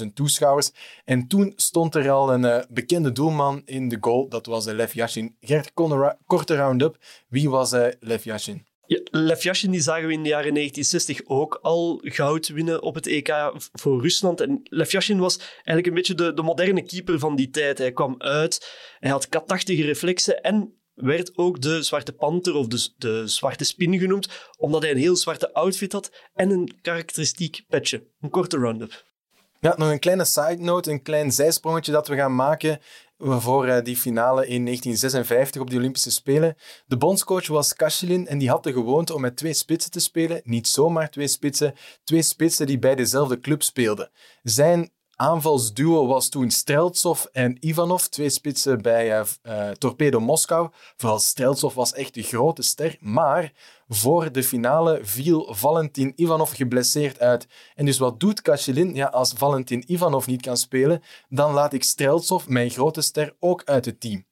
[0.00, 0.70] 86.000 toeschouwers.
[1.04, 4.92] En toen stond er al een eh, bekende doelman in de goal, dat was Lev
[4.92, 5.36] Yashin.
[5.40, 5.74] Gert,
[6.26, 6.96] korte round-up.
[7.28, 8.67] Wie was Lev Yashin?
[8.88, 13.52] Ja, die zagen we in de jaren 1960 ook al goud winnen op het EK
[13.72, 14.40] voor Rusland.
[14.40, 17.78] En Lev Yashin was eigenlijk een beetje de, de moderne keeper van die tijd.
[17.78, 22.88] Hij kwam uit, hij had katachtige reflexen en werd ook de Zwarte Panter of de,
[22.96, 28.06] de Zwarte Spin genoemd, omdat hij een heel zwarte outfit had en een karakteristiek petje.
[28.20, 29.06] Een korte round-up.
[29.60, 32.80] Ja, nog een kleine side note, een klein zijsprongetje dat we gaan maken
[33.18, 36.56] voor eh, die finale in 1956 op de Olympische Spelen.
[36.86, 40.40] De bondscoach was Kashilin en die had de gewoonte om met twee spitsen te spelen.
[40.44, 44.10] Niet zomaar twee spitsen, twee spitsen die bij dezelfde club speelden.
[44.42, 50.70] Zijn aanvalsduo was toen Streltsov en Ivanov, twee spitsen bij eh, eh, Torpedo Moskou.
[50.96, 53.52] Vooral Streltsov was echt de grote ster, maar
[53.88, 57.46] voor de finale viel Valentin Ivanov geblesseerd uit.
[57.74, 58.94] En dus wat doet Kachelin?
[58.94, 63.62] Ja, als Valentin Ivanov niet kan spelen, dan laat ik Streltsov, mijn grote ster, ook
[63.64, 64.26] uit het team.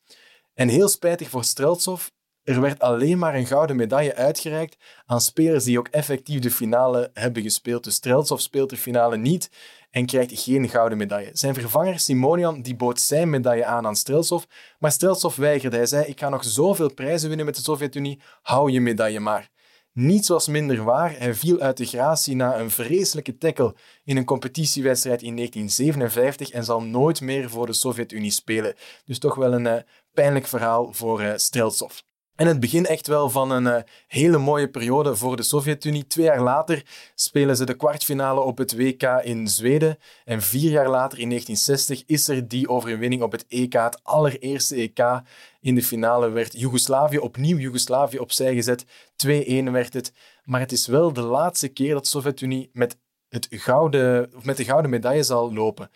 [0.55, 2.07] En heel spijtig voor Streltsov,
[2.43, 7.11] er werd alleen maar een gouden medaille uitgereikt aan spelers die ook effectief de finale
[7.13, 7.85] hebben gespeeld.
[7.85, 9.51] Dus Streltsov speelt de finale niet
[9.91, 11.31] en krijgt geen gouden medaille.
[11.33, 14.45] Zijn vervanger Simonian die bood zijn medaille aan aan Streltsov,
[14.79, 15.77] maar Streltsov weigerde.
[15.77, 19.51] Hij zei, ik ga nog zoveel prijzen winnen met de Sovjet-Unie, hou je medaille maar.
[19.97, 21.19] Niets was minder waar.
[21.19, 26.65] Hij viel uit de gratie na een vreselijke tackle in een competitiewedstrijd in 1957 en
[26.65, 28.75] zal nooit meer voor de Sovjet-Unie spelen.
[29.05, 29.77] Dus toch wel een uh,
[30.13, 32.06] pijnlijk verhaal voor uh, Streltsov.
[32.37, 36.07] En het begin echt wel van een uh, hele mooie periode voor de Sovjet-Unie.
[36.07, 39.99] Twee jaar later spelen ze de kwartfinale op het WK in Zweden.
[40.25, 44.75] En vier jaar later, in 1960, is er die overwinning op het EK, het allereerste
[44.75, 45.23] EK.
[45.61, 48.85] In de finale werd Joegoslavië, opnieuw Joegoslavië opzij gezet.
[48.85, 48.89] 2-1
[49.71, 50.13] werd het.
[50.45, 54.65] Maar het is wel de laatste keer dat de Sovjet-Unie met, het gouden, met de
[54.65, 55.91] gouden medaille zal lopen.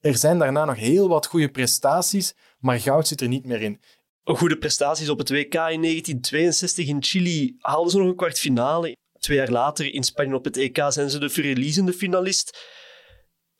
[0.00, 3.80] Er zijn daarna nog heel wat goede prestaties, maar goud zit er niet meer in
[4.24, 8.96] goede prestaties op het WK in 1962 in Chili haalden ze nog een kwartfinale.
[9.18, 12.72] Twee jaar later in Spanje op het EK zijn ze de verliezende finalist.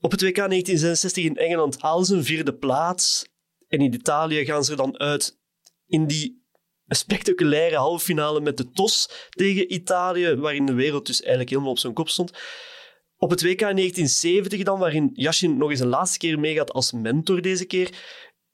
[0.00, 3.28] Op het WK 1966 in Engeland halen ze een vierde plaats.
[3.68, 5.38] En in Italië gaan ze dan uit
[5.86, 6.42] in die
[6.86, 11.78] spectaculaire halve finale met de TOS tegen Italië, waarin de wereld dus eigenlijk helemaal op
[11.78, 12.32] zijn kop stond.
[13.16, 17.40] Op het WK 1970 dan, waarin Yashin nog eens een laatste keer meegaat als mentor
[17.40, 17.90] deze keer,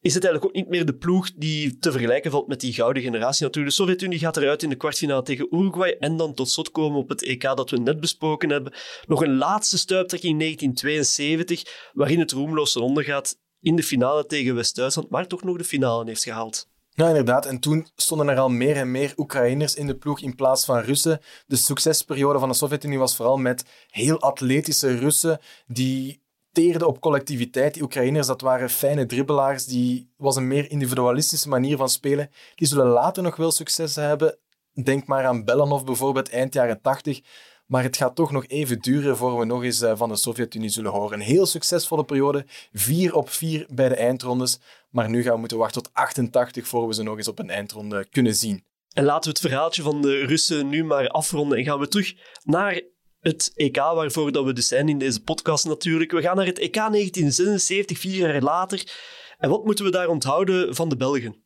[0.01, 3.03] is het eigenlijk ook niet meer de ploeg die te vergelijken valt met die gouden
[3.03, 3.45] generatie.
[3.45, 6.99] Natuurlijk, de Sovjet-Unie gaat eruit in de kwartfinale tegen Uruguay en dan tot slot komen
[6.99, 8.73] op het EK dat we net besproken hebben.
[9.07, 15.11] Nog een laatste stuiptrekking in 1972, waarin het roemloos ondergaat in de finale tegen West-Duitsland,
[15.11, 16.69] maar toch nog de finale heeft gehaald.
[16.91, 17.47] Ja, inderdaad.
[17.47, 20.81] En toen stonden er al meer en meer Oekraïners in de ploeg in plaats van
[20.81, 21.21] Russen.
[21.47, 27.75] De succesperiode van de Sovjet-Unie was vooral met heel atletische Russen die teerden op collectiviteit.
[27.75, 29.65] Die Oekraïners, dat waren fijne dribbelaars.
[29.65, 32.31] Die was een meer individualistische manier van spelen.
[32.55, 34.39] Die zullen later nog wel succes hebben.
[34.83, 37.21] Denk maar aan Belanov bijvoorbeeld, eind jaren 80.
[37.67, 40.69] Maar het gaat toch nog even duren voor we nog eens eh, van de Sovjet-Unie
[40.69, 41.13] zullen horen.
[41.13, 44.61] Een heel succesvolle periode, 4 op 4 bij de eindrondes.
[44.91, 47.51] Maar nu gaan we moeten wachten tot 88 voor we ze nog eens op een
[47.51, 48.65] eindronde kunnen zien.
[48.93, 52.15] En laten we het verhaaltje van de Russen nu maar afronden en gaan we terug
[52.45, 52.83] naar
[53.21, 56.11] het EK, waarvoor dat we dus zijn in deze podcast natuurlijk.
[56.11, 58.93] We gaan naar het EK 1976, vier jaar later.
[59.39, 61.45] En wat moeten we daar onthouden van de Belgen?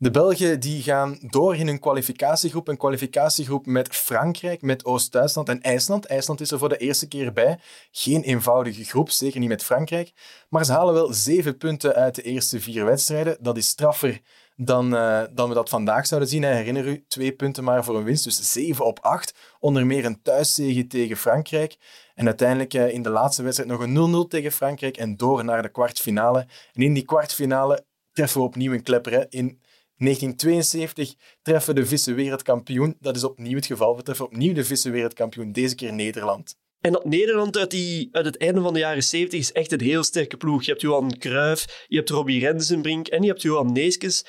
[0.00, 2.68] De Belgen die gaan door in een kwalificatiegroep.
[2.68, 6.06] Een kwalificatiegroep met Frankrijk, met Oost-Duitsland en IJsland.
[6.06, 7.58] IJsland is er voor de eerste keer bij.
[7.90, 10.12] Geen eenvoudige groep, zeker niet met Frankrijk.
[10.48, 13.36] Maar ze halen wel zeven punten uit de eerste vier wedstrijden.
[13.40, 14.20] Dat is straffer
[14.60, 16.44] dan, uh, dan we dat vandaag zouden zien.
[16.44, 19.34] Herinner u, twee punten maar voor een winst, dus 7 op 8.
[19.58, 21.76] Onder meer een thuiszege tegen Frankrijk.
[22.14, 25.62] En uiteindelijk uh, in de laatste wedstrijd nog een 0-0 tegen Frankrijk en door naar
[25.62, 26.46] de kwartfinale.
[26.72, 29.12] En in die kwartfinale treffen we opnieuw een klepper.
[29.12, 29.60] In
[29.96, 32.96] 1972 treffen de vice-wereldkampioen.
[33.00, 33.96] Dat is opnieuw het geval.
[33.96, 36.56] We treffen opnieuw de vice-wereldkampioen, deze keer Nederland.
[36.80, 39.80] En dat Nederland uit, die, uit het einde van de jaren 70 is echt een
[39.80, 40.64] heel sterke ploeg.
[40.64, 44.24] Je hebt Johan Cruijff, je hebt Robbie Rensenbrink en je hebt Johan Neeskens.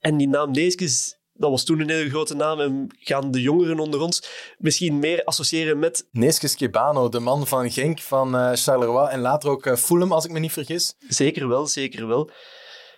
[0.00, 3.78] En die naam Neeskens, dat was toen een hele grote naam en gaan de jongeren
[3.78, 4.22] onder ons
[4.58, 6.08] misschien meer associëren met...
[6.10, 10.24] Neeskens Kebano, de man van Genk, van uh, Charleroi en later ook uh, Fulham, als
[10.24, 10.94] ik me niet vergis.
[11.08, 12.30] Zeker wel, zeker wel.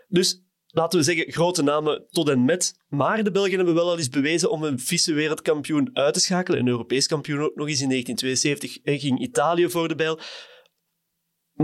[0.08, 2.74] Dus laten we zeggen, grote namen tot en met.
[2.88, 6.60] Maar de Belgen hebben wel al eens bewezen om een vice-wereldkampioen uit te schakelen.
[6.60, 10.18] Een Europees kampioen ook nog eens in 1972 ging Italië voor de bijl.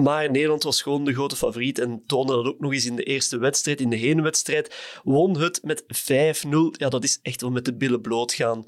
[0.03, 3.03] Maar Nederland was gewoon de grote favoriet en toonde dat ook nog eens in de
[3.03, 4.75] eerste wedstrijd, in de heenwedstrijd.
[5.03, 6.49] Won het met 5-0.
[6.71, 8.67] Ja, dat is echt wel met de billen bloot gaan.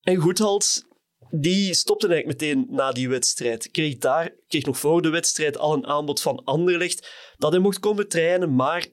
[0.00, 0.84] En Goethals,
[1.30, 3.70] die stopte eigenlijk meteen na die wedstrijd.
[3.70, 7.78] Kreeg daar, kreeg nog voor de wedstrijd al een aanbod van Anderlecht dat hij mocht
[7.78, 8.86] komen trainen, maar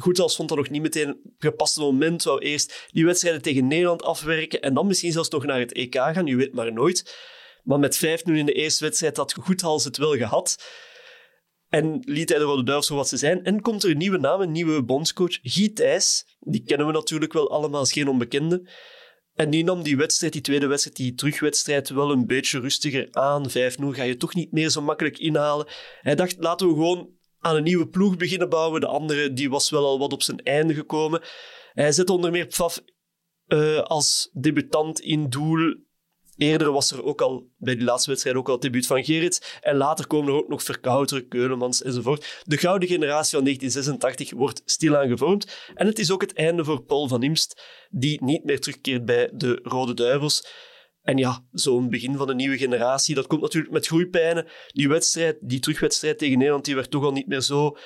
[0.00, 2.22] Goethals vond dat nog niet meteen het gepaste moment.
[2.22, 5.94] Wou eerst die wedstrijden tegen Nederland afwerken en dan misschien zelfs nog naar het EK
[5.94, 6.26] gaan.
[6.26, 7.14] Je weet maar nooit.
[7.62, 10.56] Maar met 5-0 in de eerste wedstrijd had Goethals het wel gehad.
[11.68, 13.44] En liet hij de Rode Duivels voor wat ze zijn.
[13.44, 16.36] En komt er een nieuwe naam, een nieuwe bondscoach, Guy Thijs.
[16.40, 18.70] Die kennen we natuurlijk wel allemaal, is geen onbekende.
[19.34, 23.48] En die nam die wedstrijd, die tweede wedstrijd, die terugwedstrijd, wel een beetje rustiger aan.
[23.48, 23.52] 5-0
[23.90, 25.66] ga je toch niet meer zo makkelijk inhalen.
[26.00, 28.80] Hij dacht, laten we gewoon aan een nieuwe ploeg beginnen bouwen.
[28.80, 31.22] De andere die was wel al wat op zijn einde gekomen.
[31.72, 32.82] Hij zette onder meer Pfaff
[33.46, 35.74] uh, als debutant in doel.
[36.36, 39.58] Eerder was er ook al bij die laatste wedstrijd ook al het debuut van Gerrits.
[39.60, 42.42] En later komen er ook nog Verkouter, Keulemans enzovoort.
[42.44, 45.70] De gouden generatie van 1986 wordt stilaan gevormd.
[45.74, 49.30] En het is ook het einde voor Paul van Imst, die niet meer terugkeert bij
[49.34, 50.46] de Rode Duivels.
[51.02, 54.46] En ja, zo'n begin van een nieuwe generatie, dat komt natuurlijk met groeipijnen.
[54.68, 57.76] Die wedstrijd, die terugwedstrijd tegen Nederland, die werd toch al niet meer zo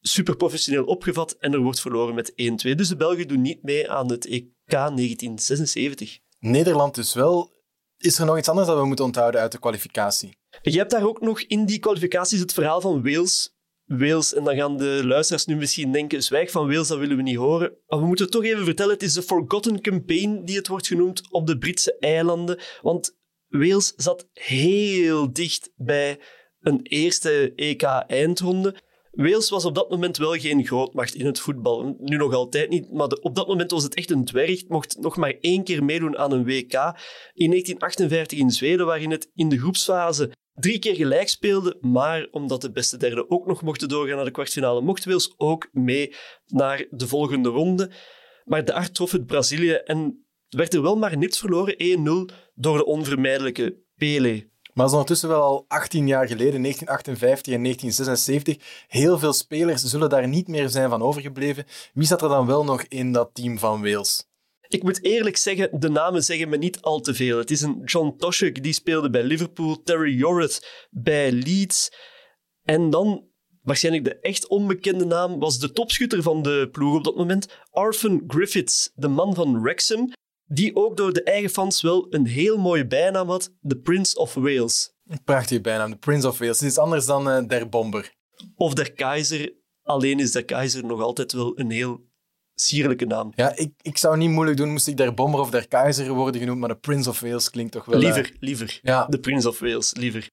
[0.00, 2.34] super professioneel opgevat en er wordt verloren met 1-2.
[2.74, 6.18] Dus de Belgen doen niet mee aan het EK 1976.
[6.38, 7.58] Nederland dus wel.
[8.00, 10.38] Is er nog iets anders dat we moeten onthouden uit de kwalificatie?
[10.62, 13.54] Je hebt daar ook nog in die kwalificaties het verhaal van Wales.
[13.84, 17.22] Wales, en dan gaan de luisteraars nu misschien denken, zwijg van Wales, dat willen we
[17.22, 17.76] niet horen.
[17.86, 20.86] Maar we moeten het toch even vertellen, het is de Forgotten Campaign die het wordt
[20.86, 22.60] genoemd op de Britse eilanden.
[22.82, 23.16] Want
[23.48, 26.20] Wales zat heel dicht bij
[26.60, 28.76] een eerste EK-eindronde.
[29.10, 31.96] Wales was op dat moment wel geen grootmacht in het voetbal.
[31.98, 34.68] Nu nog altijd niet, maar op dat moment was het echt een dwerg.
[34.68, 36.72] mocht nog maar één keer meedoen aan een WK.
[37.32, 41.76] In 1958 in Zweden, waarin het in de groepsfase drie keer gelijk speelde.
[41.80, 45.68] Maar omdat de beste derde ook nog mochten doorgaan naar de kwartfinale, mocht Wales ook
[45.72, 46.14] mee
[46.46, 47.90] naar de volgende ronde.
[48.44, 52.84] Maar daar trof het Brazilië en werd er wel maar niets verloren, 1-0, door de
[52.84, 54.48] onvermijdelijke Pele.
[54.80, 58.86] Maar dat is ondertussen wel al 18 jaar geleden, 1958 en 1976.
[58.88, 61.64] Heel veel spelers zullen daar niet meer zijn van overgebleven.
[61.94, 64.28] Wie zat er dan wel nog in dat team van Wales?
[64.68, 67.38] Ik moet eerlijk zeggen, de namen zeggen me niet al te veel.
[67.38, 71.92] Het is een John Toshek, die speelde bij Liverpool, Terry Jorrit bij Leeds.
[72.62, 73.24] En dan,
[73.62, 78.20] waarschijnlijk de echt onbekende naam, was de topschutter van de ploeg op dat moment, Arthur
[78.26, 80.12] Griffiths, de man van Wrexham,
[80.52, 84.34] die ook door de eigen fans wel een heel mooie bijnaam had, de Prince of
[84.34, 84.92] Wales.
[85.06, 86.60] Een prachtige bijnaam, de Prince of Wales.
[86.60, 88.14] Het is anders dan uh, Der Bomber.
[88.56, 89.52] Of Der Keizer.
[89.82, 92.08] Alleen is Der Keizer nog altijd wel een heel
[92.54, 93.32] sierlijke naam.
[93.34, 96.40] Ja, ik, ik zou niet moeilijk doen, moest ik Der Bomber of Der Keizer worden
[96.40, 97.98] genoemd, maar de Prince of Wales klinkt toch wel...
[97.98, 98.36] Liever, uh...
[98.40, 98.78] liever.
[98.82, 99.06] Ja.
[99.06, 100.30] De Prince of Wales, liever.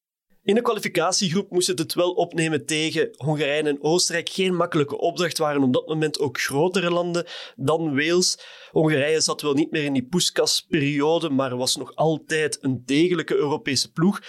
[0.47, 4.29] In de kwalificatiegroep moesten het wel opnemen tegen Hongarije en Oostenrijk.
[4.29, 8.39] Geen makkelijke opdracht, waren op dat moment ook grotere landen dan Wales.
[8.71, 13.91] Hongarije zat wel niet meer in die poeskasperiode, maar was nog altijd een degelijke Europese
[13.91, 14.21] ploeg.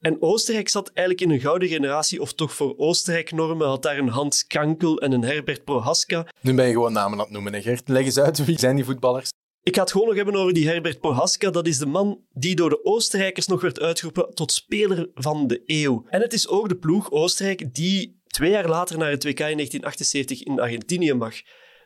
[0.00, 4.08] En Oostenrijk zat eigenlijk in een gouden generatie, of toch voor Oostenrijk-normen, had daar een
[4.08, 6.26] Hans Krankel en een Herbert Prohaska.
[6.40, 7.88] Nu ben je gewoon namen aan het noemen, hè Gert.
[7.88, 9.30] Leg eens uit, wie zijn die voetballers?
[9.64, 11.50] Ik ga het gewoon nog hebben over die Herbert Prohaska.
[11.50, 15.62] Dat is de man die door de Oostenrijkers nog werd uitgeroepen tot speler van de
[15.66, 16.04] eeuw.
[16.08, 19.56] En het is ook de ploeg Oostenrijk die twee jaar later naar het WK in
[19.56, 21.34] 1978 in Argentinië mag.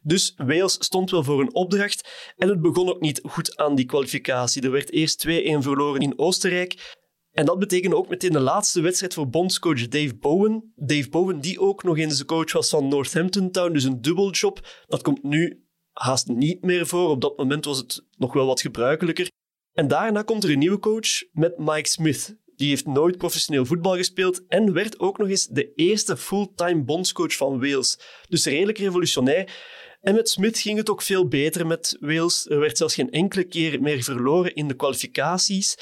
[0.02, 3.86] Dus Wales stond wel voor een opdracht en het begon ook niet goed aan die
[3.86, 4.62] kwalificatie.
[4.62, 6.96] Er werd eerst 2-1 verloren in Oostenrijk.
[7.32, 10.72] En dat betekende ook meteen de laatste wedstrijd voor bondscoach Dave Bowen.
[10.76, 14.60] Dave Bowen, die ook nog eens de coach was van Northampton Town, dus een dubbeljob.
[14.86, 15.67] Dat komt nu
[15.98, 17.08] haast niet meer voor.
[17.08, 19.30] Op dat moment was het nog wel wat gebruikelijker.
[19.72, 22.36] En daarna komt er een nieuwe coach met Mike Smith.
[22.56, 27.36] Die heeft nooit professioneel voetbal gespeeld en werd ook nog eens de eerste fulltime bondscoach
[27.36, 27.98] van Wales.
[28.28, 29.52] Dus redelijk revolutionair.
[30.00, 32.46] En met Smith ging het ook veel beter met Wales.
[32.50, 35.78] Er werd zelfs geen enkele keer meer verloren in de kwalificaties.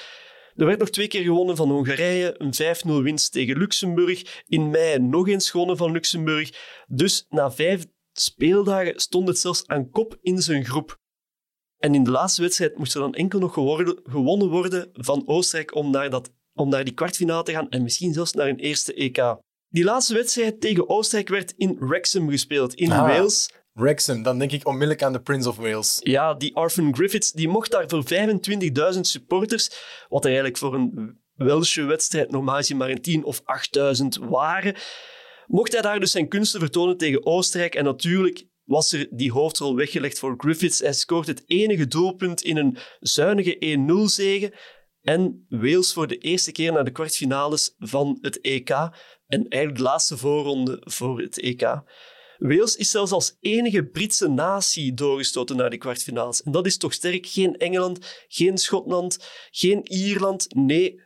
[0.55, 2.55] Er werd nog twee keer gewonnen van Hongarije, een
[3.01, 4.43] 5-0 winst tegen Luxemburg.
[4.47, 6.51] In mei nog eens gewonnen van Luxemburg.
[6.87, 7.85] Dus na vijf
[8.21, 10.99] speeldagen stond het zelfs aan kop in zijn groep.
[11.77, 13.53] En in de laatste wedstrijd moest er dan enkel nog
[14.05, 18.13] gewonnen worden van Oostenrijk om naar, dat, om naar die kwartfinale te gaan en misschien
[18.13, 19.37] zelfs naar een eerste EK.
[19.69, 23.01] Die laatste wedstrijd tegen Oostenrijk werd in Wrexham gespeeld, in Ah.
[23.01, 23.51] Wales.
[23.73, 25.99] Wrexham, dan denk ik onmiddellijk aan de Prince of Wales.
[26.03, 28.05] Ja, die Arthur Griffiths die mocht daar voor
[28.95, 29.71] 25.000 supporters,
[30.09, 34.75] wat er eigenlijk voor een Welsche wedstrijd normaal gezien maar een 10 of 8.000 waren,
[35.47, 37.75] mocht hij daar dus zijn kunsten vertonen tegen Oostenrijk.
[37.75, 40.79] En natuurlijk was er die hoofdrol weggelegd voor Griffiths.
[40.79, 44.53] Hij scoort het enige doelpunt in een zuinige 1-0-zege.
[45.03, 48.71] En Wales voor de eerste keer naar de kwartfinales van het EK.
[49.27, 51.83] En eigenlijk de laatste voorronde voor het EK.
[52.39, 56.43] Wales is zelfs als enige Britse natie doorgestoten naar de kwartfinales.
[56.43, 57.27] En dat is toch sterk.
[57.27, 60.55] Geen Engeland, geen Schotland, geen Ierland.
[60.55, 61.01] Nee,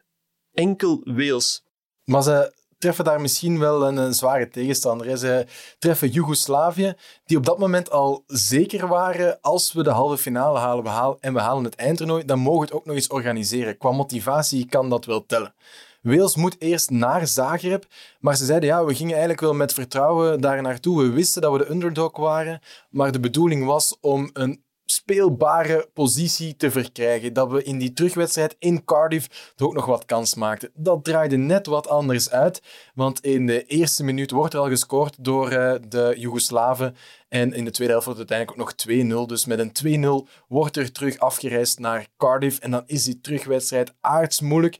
[0.53, 1.63] enkel Wales.
[2.05, 5.19] Maar ze treffen daar misschien wel een, zware tegenstander.
[5.19, 5.47] Ze
[5.79, 10.85] treffen Joegoslavië, die op dat moment al zeker waren als we de halve finale halen,
[10.85, 13.79] we en we halen het eindtoernooi, dan mogen we het ook nog eens organiseren.
[13.79, 15.55] Qua motivatie kan dat wel tellen.
[16.03, 17.87] Wales moet eerst naar Zagreb,
[18.21, 21.03] maar ze zeiden ja, we gingen eigenlijk wel met vertrouwen daar naartoe.
[21.03, 26.57] We wisten dat we de underdog waren, maar de bedoeling was om een speelbare positie
[26.57, 27.33] te verkrijgen.
[27.33, 30.71] Dat we in die terugwedstrijd in Cardiff toch ook nog wat kans maakten.
[30.75, 32.63] Dat draaide net wat anders uit,
[32.95, 36.97] want in de eerste minuut wordt er al gescoord door eh, de Joegoslaven.
[37.29, 39.29] En in de tweede helft wordt het uiteindelijk ook nog 2-0.
[39.29, 42.59] Dus met een 2-0 wordt er terug afgereisd naar Cardiff.
[42.59, 44.79] En dan is die terugwedstrijd aardsmoeilijk.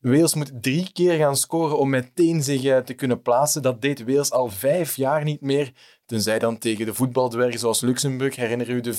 [0.00, 3.62] Wales moet drie keer gaan scoren om meteen zich eh, te kunnen plaatsen.
[3.62, 5.72] Dat deed Wales al vijf jaar niet meer.
[6.10, 8.94] Tenzij dan tegen de voetbaldwergen zoals Luxemburg, herinner u de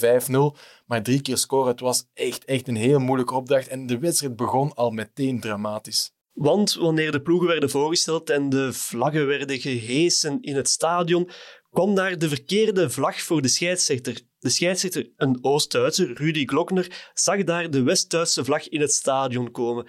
[0.55, 0.59] 5-0.
[0.85, 3.67] Maar drie keer scoren, het was echt, echt een heel moeilijke opdracht.
[3.67, 6.11] En de wedstrijd begon al meteen dramatisch.
[6.33, 11.29] Want wanneer de ploegen werden voorgesteld en de vlaggen werden gehesen in het stadion,
[11.69, 14.21] kwam daar de verkeerde vlag voor de scheidsrechter.
[14.39, 19.87] De scheidsrechter, een Oost-Duitser, Rudy Glockner, zag daar de West-Duitse vlag in het stadion komen.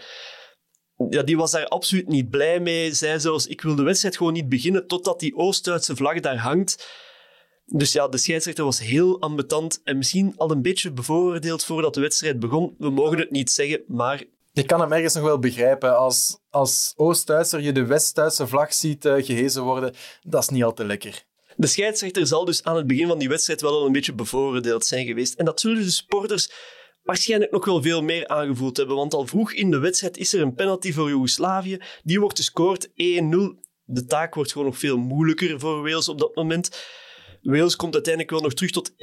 [1.08, 2.92] Ja, die was daar absoluut niet blij mee.
[2.92, 7.00] Zei zelfs, ik wil de wedstrijd gewoon niet beginnen totdat die Oost-Duitse vlag daar hangt.
[7.64, 12.00] Dus ja, de scheidsrechter was heel ambetant en misschien al een beetje bevooroordeeld voordat de
[12.00, 12.74] wedstrijd begon.
[12.78, 15.96] We mogen het niet zeggen, maar Je kan hem ergens nog wel begrijpen.
[15.96, 20.72] Als, als Oost-Duitser je de West-Duitse vlag ziet eh, gehezen worden, dat is niet al
[20.72, 21.24] te lekker.
[21.56, 24.84] De scheidsrechter zal dus aan het begin van die wedstrijd wel al een beetje bevooroordeeld
[24.84, 25.34] zijn geweest.
[25.34, 26.50] En dat zullen de supporters
[27.02, 28.96] waarschijnlijk nog wel veel meer aangevoeld hebben.
[28.96, 31.78] Want al vroeg in de wedstrijd is er een penalty voor Joegoslavië.
[32.02, 32.92] Die wordt gescoord 1-0.
[33.84, 36.70] De taak wordt gewoon nog veel moeilijker voor Wales op dat moment.
[37.42, 38.94] Wales komt uiteindelijk wel nog terug tot 1-1,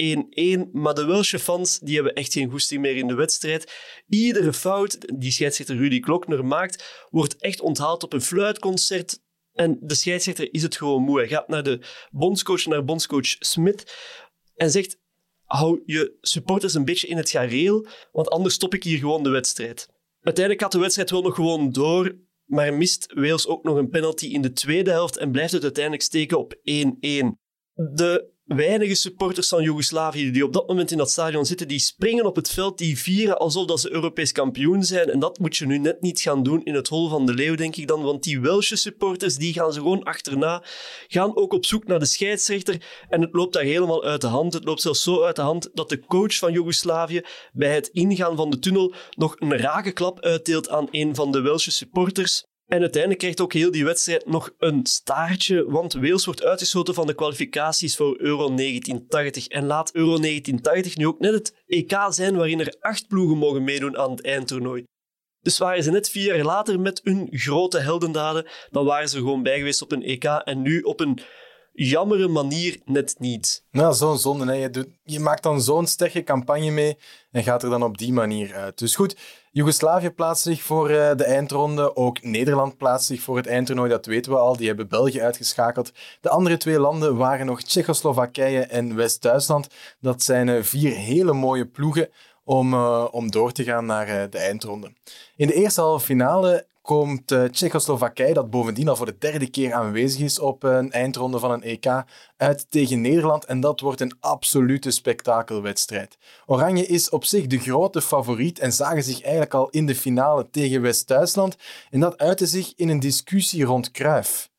[0.72, 3.72] maar de Welsche fans die hebben echt geen goesting meer in de wedstrijd.
[4.08, 9.20] Iedere fout die scheidsrechter Rudy Klokner maakt, wordt echt onthaald op een fluitconcert.
[9.52, 11.18] En de scheidsrechter is het gewoon moe.
[11.18, 13.94] Hij gaat naar de bondscoach, naar bondscoach Smit,
[14.54, 14.98] en zegt
[15.44, 19.30] hou je supporters een beetje in het gareel, want anders stop ik hier gewoon de
[19.30, 19.88] wedstrijd.
[20.20, 24.26] Uiteindelijk gaat de wedstrijd wel nog gewoon door, maar mist Wales ook nog een penalty
[24.26, 26.60] in de tweede helft en blijft het uiteindelijk steken op 1-1.
[27.88, 32.24] De weinige supporters van Joegoslavië die op dat moment in dat stadion zitten, die springen
[32.24, 35.10] op het veld, die vieren alsof dat ze Europees kampioen zijn.
[35.10, 37.54] En dat moet je nu net niet gaan doen in het hol van de leeuw,
[37.54, 38.02] denk ik dan.
[38.02, 40.64] Want die Welsche supporters, die gaan ze gewoon achterna,
[41.08, 42.82] gaan ook op zoek naar de scheidsrechter.
[43.08, 44.52] En het loopt daar helemaal uit de hand.
[44.52, 48.36] Het loopt zelfs zo uit de hand dat de coach van Joegoslavië bij het ingaan
[48.36, 52.48] van de tunnel nog een rakenklap uitdeelt aan een van de Welsche supporters.
[52.70, 57.06] En uiteindelijk krijgt ook heel die wedstrijd nog een staartje, want Wales wordt uitgesloten van
[57.06, 59.46] de kwalificaties voor Euro 1980.
[59.46, 63.64] En laat Euro 1980 nu ook net het EK zijn waarin er acht ploegen mogen
[63.64, 64.84] meedoen aan het eindtoernooi.
[65.40, 69.42] Dus waren ze net vier jaar later met hun grote heldendaden, dan waren ze gewoon
[69.42, 71.20] bij geweest op een EK en nu op een
[71.72, 73.64] jammere manier net niet.
[73.70, 74.44] Nou, zo'n zonde.
[74.44, 74.52] Hè.
[74.52, 76.98] Je, je maakt dan zo'n sterke campagne mee
[77.30, 78.78] en gaat er dan op die manier uit.
[78.78, 79.16] Dus goed,
[79.52, 81.96] Joegoslavië plaatst zich voor uh, de eindronde.
[81.96, 84.56] Ook Nederland plaatst zich voor het eindtoernooi, dat weten we al.
[84.56, 85.92] Die hebben België uitgeschakeld.
[86.20, 89.68] De andere twee landen waren nog Tsjechoslowakije en West-Duitsland.
[90.00, 92.08] Dat zijn uh, vier hele mooie ploegen
[92.44, 94.92] om, uh, om door te gaan naar de eindronde.
[95.36, 99.72] In de eerste halve finale komt uh, Tsjechoslowakije, dat bovendien al voor de derde keer
[99.72, 102.04] aanwezig is op een eindronde van een EK,
[102.36, 103.44] uit tegen Nederland.
[103.44, 106.18] En dat wordt een absolute spektakelwedstrijd.
[106.46, 110.50] Oranje is op zich de grote favoriet en zagen zich eigenlijk al in de finale
[110.50, 111.56] tegen West-Duitsland.
[111.90, 114.50] En dat uitte zich in een discussie rond Cruijff.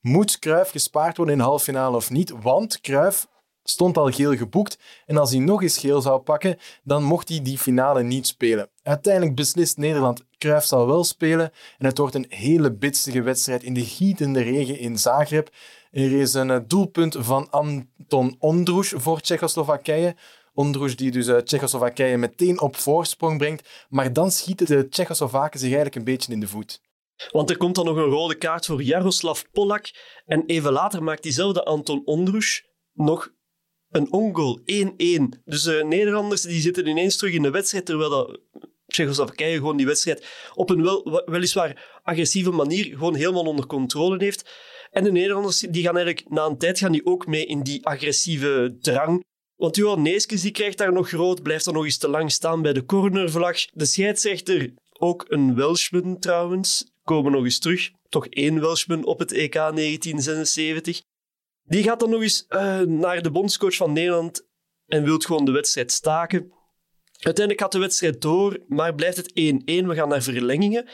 [0.00, 2.32] Moet Cruijff gespaard worden in de halve finale of niet?
[2.42, 3.26] Want Cruijff
[3.70, 7.42] stond al geel geboekt en als hij nog eens geel zou pakken, dan mocht hij
[7.42, 8.68] die finale niet spelen.
[8.82, 13.74] Uiteindelijk beslist Nederland, Cruijff zal wel spelen en het wordt een hele bitsige wedstrijd in
[13.74, 15.50] de gietende regen in Zagreb.
[15.90, 20.16] Er is een eh, doelpunt van Anton Ondruš voor Tsjechoslowakije.
[20.54, 25.68] Ondruš die dus uh, Tsjechoslowakije meteen op voorsprong brengt, maar dan schieten de Tsjechoslowaken zich
[25.68, 26.80] eigenlijk een beetje in de voet.
[27.30, 29.90] Want er komt dan nog een rode kaart voor Jaroslav Polak
[30.26, 33.30] en even later maakt diezelfde Anton Ondruš nog
[33.90, 34.64] een ongoal, 1-1.
[35.44, 38.40] Dus de Nederlanders die zitten ineens terug in de wedstrijd, terwijl dat
[38.86, 44.50] Tsjechoslowakije gewoon die wedstrijd op een wel, weliswaar agressieve manier gewoon helemaal onder controle heeft.
[44.90, 47.86] En de Nederlanders die gaan eigenlijk na een tijd gaan die ook mee in die
[47.86, 49.24] agressieve drang.
[49.56, 52.62] Want Johan Neeskens die krijgt daar nog groot, blijft er nog eens te lang staan
[52.62, 53.64] bij de cornervlag.
[53.66, 57.90] De scheidsrechter, ook een Welshman trouwens, komen nog eens terug.
[58.08, 61.02] Toch één Welshman op het EK 1976.
[61.70, 64.46] Die gaat dan nog eens uh, naar de bondscoach van Nederland
[64.86, 66.52] en wil gewoon de wedstrijd staken.
[67.12, 69.32] Uiteindelijk gaat de wedstrijd door, maar blijft het 1-1.
[69.64, 70.88] We gaan naar verlengingen.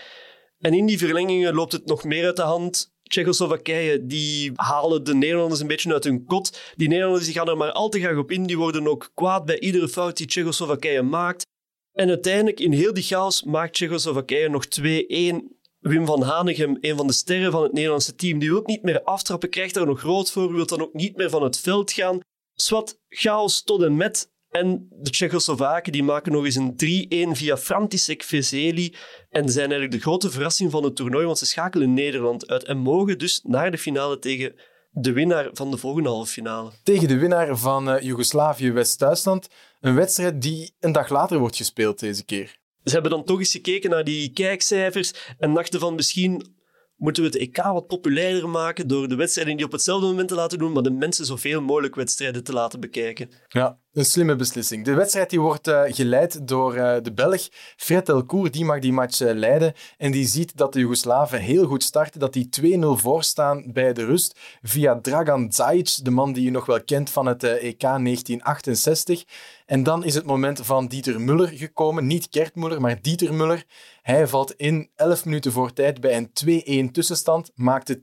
[0.58, 2.94] En in die verlengingen loopt het nog meer uit de hand.
[3.02, 6.60] Tsjechoslowakije die halen de Nederlanders een beetje uit hun kot.
[6.74, 8.46] Die Nederlanders die gaan er maar al te graag op in.
[8.46, 11.46] Die worden ook kwaad bij iedere fout die Tsjechoslowakije maakt.
[11.92, 15.55] En uiteindelijk, in heel die chaos, maakt Tsjechoslowakije nog 2-1.
[15.88, 19.02] Wim van Hanegem, een van de sterren van het Nederlandse team, die wil niet meer
[19.02, 22.20] aftrappen, krijgt daar nog rood voor, wil dan ook niet meer van het veld gaan.
[22.54, 24.30] Swat, chaos tot en met.
[24.48, 28.94] En de Tsjechoslowaken die maken nog eens een 3-1 via František Veseli
[29.30, 32.78] en zijn eigenlijk de grote verrassing van het toernooi, want ze schakelen Nederland uit en
[32.78, 34.54] mogen dus naar de finale tegen
[34.90, 36.70] de winnaar van de volgende halve finale.
[36.82, 39.48] Tegen de winnaar van uh, Joegoslavië-West-Duitsland.
[39.80, 42.56] Een wedstrijd die een dag later wordt gespeeld deze keer.
[42.86, 46.54] Ze hebben dan toch eens gekeken naar die kijkcijfers en dachten van misschien
[46.96, 50.34] moeten we het EK wat populairder maken door de wedstrijden die op hetzelfde moment te
[50.34, 53.30] laten doen, maar de mensen zoveel mogelijk wedstrijden te laten bekijken.
[53.48, 54.84] Ja, een slimme beslissing.
[54.84, 58.50] De wedstrijd die wordt uh, geleid door uh, de Belg Fred Elcour.
[58.50, 62.20] Die mag die match uh, leiden en die ziet dat de Joegoslaven heel goed starten,
[62.20, 66.66] dat die 2-0 voorstaan bij de rust via Dragan Zajic, de man die je nog
[66.66, 69.24] wel kent van het EK 1968.
[69.66, 72.06] En dan is het moment van Dieter Muller gekomen.
[72.06, 73.64] Niet Kert Muller, maar Dieter Muller.
[74.02, 78.00] Hij valt in 11 minuten voor tijd bij een 2-1 tussenstand, maakte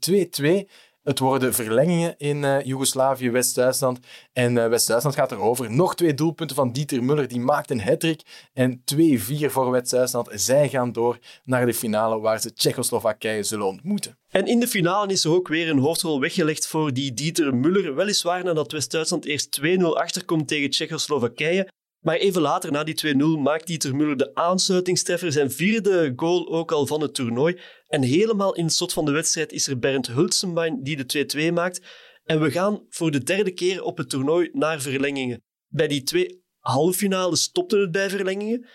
[0.65, 0.69] 2-2.
[1.03, 3.99] Het worden verlengingen in uh, Joegoslavië, West-Duitsland.
[4.33, 5.71] En uh, West-Duitsland gaat erover.
[5.71, 8.21] Nog twee doelpunten van Dieter Muller, die maakt een hattrick.
[8.53, 8.99] En 2-4
[9.45, 10.29] voor West-Duitsland.
[10.31, 14.17] Zij gaan door naar de finale waar ze Tsjechoslowakije zullen ontmoeten.
[14.29, 17.95] En in de finale is er ook weer een hoofdrol weggelegd voor die Dieter Muller.
[17.95, 21.67] Weliswaar nadat West-Duitsland eerst 2-0 achterkomt tegen Tsjechoslowakije.
[22.03, 26.71] Maar even later, na die 2-0, maakt Dieter Muller de aansluitingstreffer, zijn vierde goal ook
[26.71, 27.59] al van het toernooi.
[27.93, 31.53] En helemaal in het slot van de wedstrijd is er Bernd Hulsenbein die de 2-2
[31.53, 31.81] maakt.
[32.23, 35.41] En we gaan voor de derde keer op het toernooi naar verlengingen.
[35.67, 38.67] Bij die twee halve finales stopte het bij verlengingen.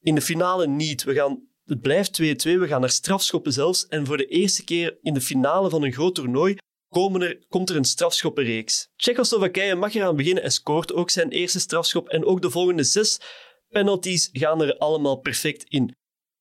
[0.00, 1.04] In de finale niet.
[1.04, 3.86] We gaan, het blijft 2-2, we gaan naar strafschoppen zelfs.
[3.86, 6.56] En voor de eerste keer in de finale van een groot toernooi
[6.88, 8.88] komen er, komt er een strafschoppenreeks.
[8.96, 12.08] Tsjechoslowakije mag eraan beginnen en scoort ook zijn eerste strafschop.
[12.08, 13.20] En ook de volgende zes
[13.68, 15.98] penalties gaan er allemaal perfect in.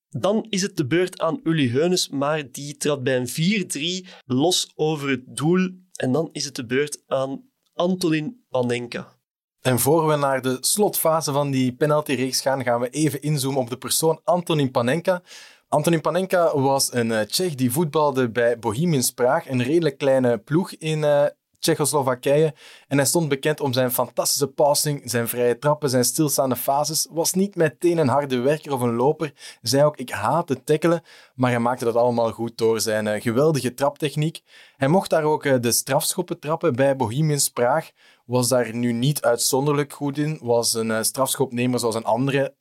[0.09, 4.71] Dan is het de beurt aan Uli Heunes, maar die trad bij een 4-3 los
[4.75, 5.69] over het doel.
[5.95, 7.43] En dan is het de beurt aan
[7.73, 9.17] Antonin Panenka.
[9.61, 13.69] En voor we naar de slotfase van die penaltyreeks gaan, gaan we even inzoomen op
[13.69, 15.21] de persoon Antonin Panenka.
[15.67, 20.71] Antonin Panenka was een uh, Tsjech die voetbalde bij Bohemians Praag, een redelijk kleine ploeg
[20.71, 21.25] in uh,
[21.59, 22.53] Tsjechoslowakije.
[22.87, 27.07] En hij stond bekend om zijn fantastische passing, zijn vrije trappen, zijn stilstaande fases.
[27.11, 29.33] Was niet meteen een harde werker of een loper.
[29.61, 31.01] Zei ook, ik haat het tackelen.
[31.35, 34.41] Maar hij maakte dat allemaal goed door zijn uh, geweldige traptechniek.
[34.77, 37.91] Hij mocht daar ook de strafschoppen trappen bij Bohemians Praag.
[38.25, 40.39] Was daar nu niet uitzonderlijk goed in.
[40.41, 42.57] Was een strafschopnemer zoals een andere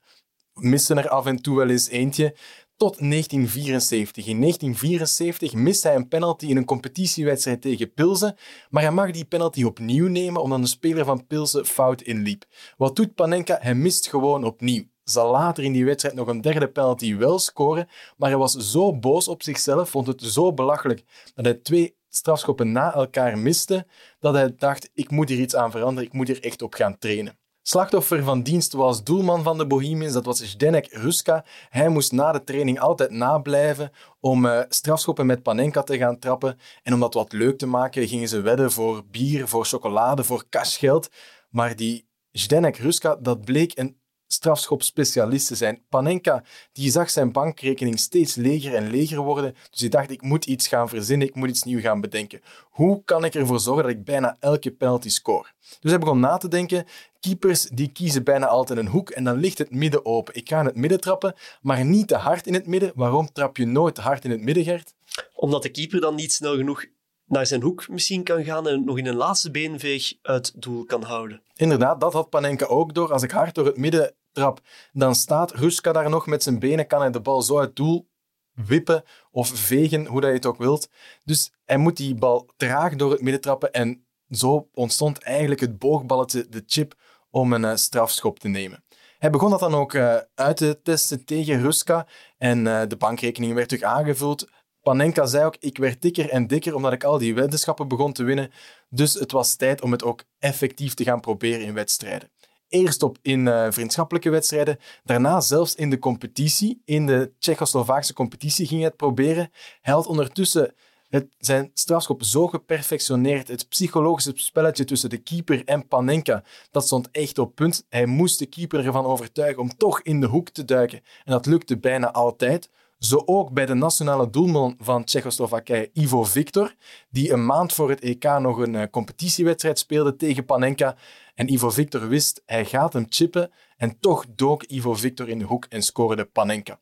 [0.61, 2.37] missen er af en toe wel eens eentje.
[2.79, 4.27] Tot 1974.
[4.27, 8.37] In 1974 mist hij een penalty in een competitiewedstrijd tegen Pilsen,
[8.71, 12.45] maar hij mag die penalty opnieuw nemen omdat een speler van Pilsen fout inliep.
[12.77, 13.59] Wat doet Panenka?
[13.61, 14.85] Hij mist gewoon opnieuw.
[15.05, 18.99] Zal later in die wedstrijd nog een derde penalty wel scoren, maar hij was zo
[18.99, 21.05] boos op zichzelf, vond het zo belachelijk
[21.35, 23.87] dat hij twee strafschoppen na elkaar miste,
[24.21, 26.99] dat hij dacht, ik moet hier iets aan veranderen, ik moet hier echt op gaan
[26.99, 27.39] trainen.
[27.69, 31.45] Slachtoffer van dienst was doelman van de Bohemians, dat was Zdenek Ruska.
[31.69, 33.91] Hij moest na de training altijd nablijven
[34.21, 36.59] om uh, strafschoppen met Panenka te gaan trappen.
[36.83, 40.45] En om dat wat leuk te maken, gingen ze wedden voor bier, voor chocolade, voor
[40.51, 41.09] cashgeld.
[41.51, 43.98] Maar die Zdenek Ruska, dat bleek een
[44.29, 45.83] strafschopspecialisten zijn.
[45.89, 50.47] Panenka die zag zijn bankrekening steeds leger en leger worden, dus hij dacht, ik moet
[50.47, 52.41] iets gaan verzinnen, ik moet iets nieuws gaan bedenken.
[52.71, 55.47] Hoe kan ik ervoor zorgen dat ik bijna elke penalty score?
[55.81, 56.85] Dus hij begon na te denken,
[57.21, 60.35] keepers die kiezen bijna altijd een hoek en dan ligt het midden open.
[60.35, 62.93] Ik ga in het midden trappen, maar niet te hard in het midden.
[62.95, 64.95] Waarom trap je nooit te hard in het midden, Gert?
[65.35, 66.85] Omdat de keeper dan niet snel genoeg
[67.29, 71.03] naar zijn hoek misschien kan gaan en nog in een laatste beenveeg uit doel kan
[71.03, 71.43] houden.
[71.55, 73.13] Inderdaad, dat had Panenka ook door.
[73.13, 74.61] Als ik hard door het midden trap,
[74.93, 78.09] dan staat Ruska daar nog met zijn benen, kan hij de bal zo uit doel
[78.53, 80.91] wippen of vegen, hoe dat je het ook wilt.
[81.25, 85.79] Dus hij moet die bal traag door het midden trappen en zo ontstond eigenlijk het
[85.79, 86.95] boogballetje, de chip,
[87.31, 88.85] om een uh, strafschop te nemen.
[89.19, 92.07] Hij begon dat dan ook uh, uit te testen tegen Ruska
[92.39, 94.49] en uh, de bankrekening werd terug aangevuld.
[94.89, 98.23] Panenka zei ook, ik werd dikker en dikker omdat ik al die weddenschappen begon te
[98.23, 98.51] winnen.
[98.89, 102.31] Dus het was tijd om het ook effectief te gaan proberen in wedstrijden.
[102.69, 106.83] Eerst op in uh, vriendschappelijke wedstrijden, daarna zelfs in de competitie.
[106.85, 109.51] In de Tsjechoslovaakse competitie ging hij het proberen.
[109.81, 110.75] Hij had ondertussen
[111.09, 113.49] het, zijn strafschop zo geperfectioneerd.
[113.49, 117.87] Het psychologische spelletje tussen de keeper en Panenka, dat stond echt op punt.
[117.89, 121.01] Hij moest de keeper ervan overtuigen om toch in de hoek te duiken.
[121.25, 122.71] En dat lukte bijna altijd.
[122.99, 126.75] Zo ook bij de nationale doelman van Tsjechoslowakije, Ivo Victor,
[127.11, 130.97] die een maand voor het EK nog een uh, competitiewedstrijd speelde tegen Panenka.
[131.35, 133.51] En Ivo Victor wist, hij gaat hem chippen.
[133.77, 136.81] En toch dook Ivo Victor in de hoek en scoorde Panenka.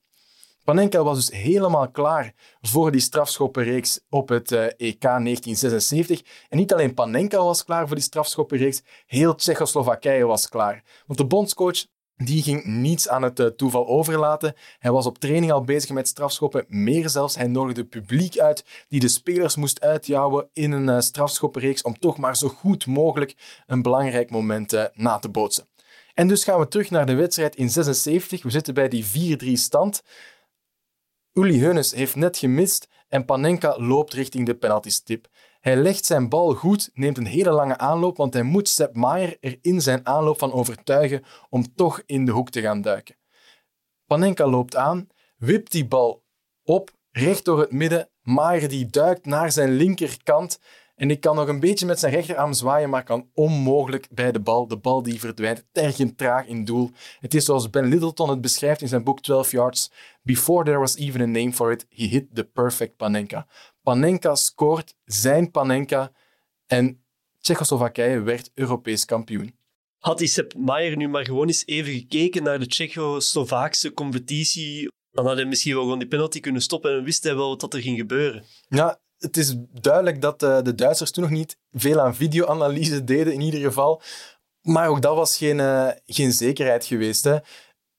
[0.64, 6.22] Panenka was dus helemaal klaar voor die strafschoppenreeks op het uh, EK 1976.
[6.48, 10.82] En niet alleen Panenka was klaar voor die strafschoppenreeks, heel Tsjechoslowakije was klaar.
[11.06, 11.86] Want de bondscoach
[12.16, 14.54] die ging niets aan het uh, toeval overlaten.
[14.78, 16.64] Hij was op training al bezig met strafschoppen.
[16.68, 21.82] Meer zelfs, hij nodigde publiek uit die de spelers moest uitjouwen in een uh, strafschoppenreeks
[21.82, 23.34] om toch maar zo goed mogelijk
[23.66, 25.66] een belangrijk moment uh, na te bootsen.
[26.14, 28.42] En dus gaan we terug naar de wedstrijd in 76.
[28.42, 30.02] We zitten bij die 4-3 stand.
[31.32, 35.28] Uli Heunes heeft net gemist en Panenka loopt richting de penaltystip.
[35.66, 39.36] Hij legt zijn bal goed, neemt een hele lange aanloop, want hij moet Sepp Maier
[39.40, 43.16] er in zijn aanloop van overtuigen om toch in de hoek te gaan duiken.
[44.06, 46.24] Panenka loopt aan, wipt die bal
[46.64, 48.08] op, recht door het midden.
[48.22, 50.58] Maier die duikt naar zijn linkerkant
[50.96, 54.40] en ik kan nog een beetje met zijn rechterarm zwaaien, maar kan onmogelijk bij de
[54.40, 54.66] bal.
[54.66, 56.90] De bal die verdwijnt tergend traag in doel.
[57.20, 59.92] Het is zoals Ben Littleton het beschrijft in zijn boek 12 Yards.
[60.22, 63.46] Before there was even a name for it, he hit the perfect Panenka.
[63.86, 66.12] Panenka scoort zijn Panenka
[66.66, 67.04] en
[67.38, 69.58] Tsjechoslowakije werd Europees kampioen.
[69.98, 75.26] Had die Sepp Maier nu maar gewoon eens even gekeken naar de Tsjechoslovaakse competitie, dan
[75.26, 77.80] had hij misschien wel gewoon die penalty kunnen stoppen en wist hij wel wat er
[77.80, 78.44] ging gebeuren.
[78.68, 83.32] Ja, het is duidelijk dat uh, de Duitsers toen nog niet veel aan videoanalyse deden,
[83.32, 84.02] in ieder geval.
[84.62, 87.24] Maar ook dat was geen, uh, geen zekerheid geweest.
[87.24, 87.36] Hè.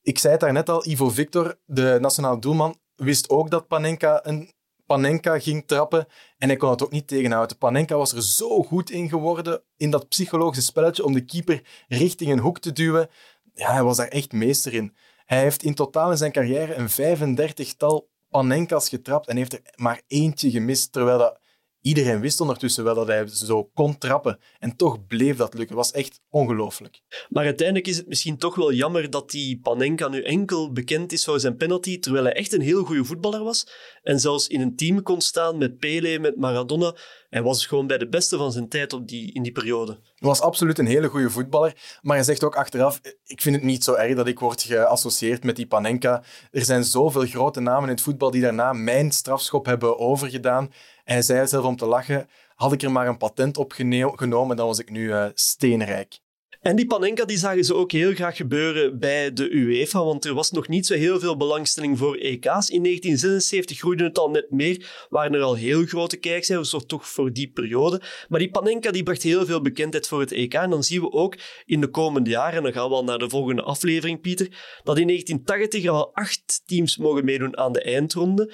[0.02, 4.56] Ik zei het daarnet al, Ivo Victor, de nationale doelman, wist ook dat Panenka een
[4.88, 6.08] Panenka ging trappen
[6.38, 7.58] en hij kon het ook niet tegenhouden.
[7.58, 12.32] Panenka was er zo goed in geworden in dat psychologische spelletje om de keeper richting
[12.32, 13.10] een hoek te duwen.
[13.54, 14.96] Ja, hij was daar echt meester in.
[15.26, 20.02] Hij heeft in totaal in zijn carrière een 35-tal Panenka's getrapt en heeft er maar
[20.08, 21.40] eentje gemist, terwijl dat
[21.88, 24.40] Iedereen wist ondertussen wel dat hij zo kon trappen.
[24.60, 25.76] En toch bleef dat lukken.
[25.76, 27.02] Het was echt ongelooflijk.
[27.30, 31.26] Maar uiteindelijk is het misschien toch wel jammer dat die Panenka nu enkel bekend is
[31.26, 33.68] voor zijn penalty, terwijl hij echt een heel goede voetballer was.
[34.04, 36.96] En zelfs in een team kon staan met Pele, met Maradona.
[37.30, 39.92] Hij was gewoon bij de beste van zijn tijd op die, in die periode.
[39.92, 42.00] Hij was absoluut een hele goede voetballer.
[42.02, 45.44] Maar hij zegt ook achteraf, ik vind het niet zo erg dat ik word geassocieerd
[45.44, 46.24] met die Panenka.
[46.52, 50.72] Er zijn zoveel grote namen in het voetbal die daarna mijn strafschop hebben overgedaan.
[51.08, 53.72] Hij zei zelf om te lachen, had ik er maar een patent op
[54.16, 56.20] genomen, dan was ik nu uh, steenrijk.
[56.62, 60.34] En die Panenka die zagen ze ook heel graag gebeuren bij de UEFA, want er
[60.34, 62.70] was nog niet zo heel veel belangstelling voor EK's.
[62.70, 67.08] In 1976 groeide het al net meer, waren er al heel grote kijkcijfers, of toch
[67.08, 68.02] voor die periode.
[68.28, 70.54] Maar die Panenka die bracht heel veel bekendheid voor het EK.
[70.54, 73.20] En dan zien we ook in de komende jaren, en dan gaan we al naar
[73.20, 74.48] de volgende aflevering, Pieter,
[74.84, 78.54] dat in 1980 er al acht teams mogen meedoen aan de eindronde.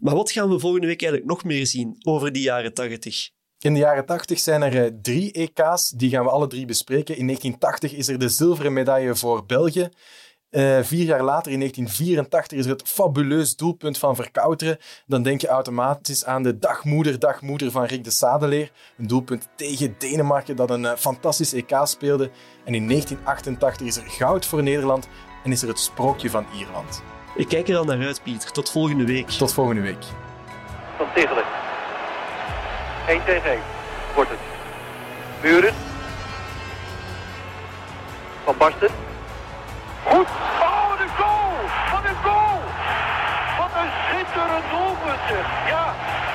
[0.00, 3.30] Maar wat gaan we volgende week eigenlijk nog meer zien over die jaren 80?
[3.58, 7.16] In de jaren 80 zijn er eh, drie EK's, die gaan we alle drie bespreken.
[7.16, 9.88] In 1980 is er de zilveren medaille voor België.
[10.50, 14.78] Uh, vier jaar later, in 1984, is er het fabuleus doelpunt van Verkouteren.
[15.06, 18.72] Dan denk je automatisch aan de dagmoeder, dagmoeder van Rick de Sadeleer.
[18.98, 22.30] Een doelpunt tegen Denemarken dat een uh, fantastisch EK speelde.
[22.64, 25.08] En in 1988 is er goud voor Nederland
[25.44, 27.02] en is er het sprookje van Ierland.
[27.34, 28.52] Ik kijk er al naar uit, Pieter.
[28.52, 29.28] Tot volgende week.
[29.28, 30.04] Tot volgende week.
[30.96, 31.44] Van Tegelen.
[33.06, 33.58] 1 tegen 1
[34.14, 34.38] wordt het.
[35.42, 35.74] Muren.
[38.44, 38.90] Van Basten.
[40.04, 40.28] Goed.
[40.66, 41.54] Oh, wat een goal!
[41.92, 42.58] Wat een goal!
[43.58, 45.22] Wat een schitterend doelpunt.
[45.28, 45.46] zeg.
[45.74, 45.86] Ja,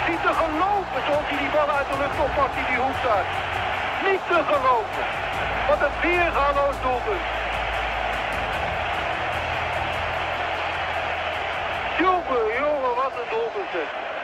[0.09, 3.25] niet te geloven zoals hij die bal uit de lucht oppakt in die hoek daar.
[4.07, 5.05] Niet te geloven.
[5.69, 7.44] Wat een weergaloos doelpunt.
[11.99, 14.14] Jongen, jongen, wat een doelpunt zeg.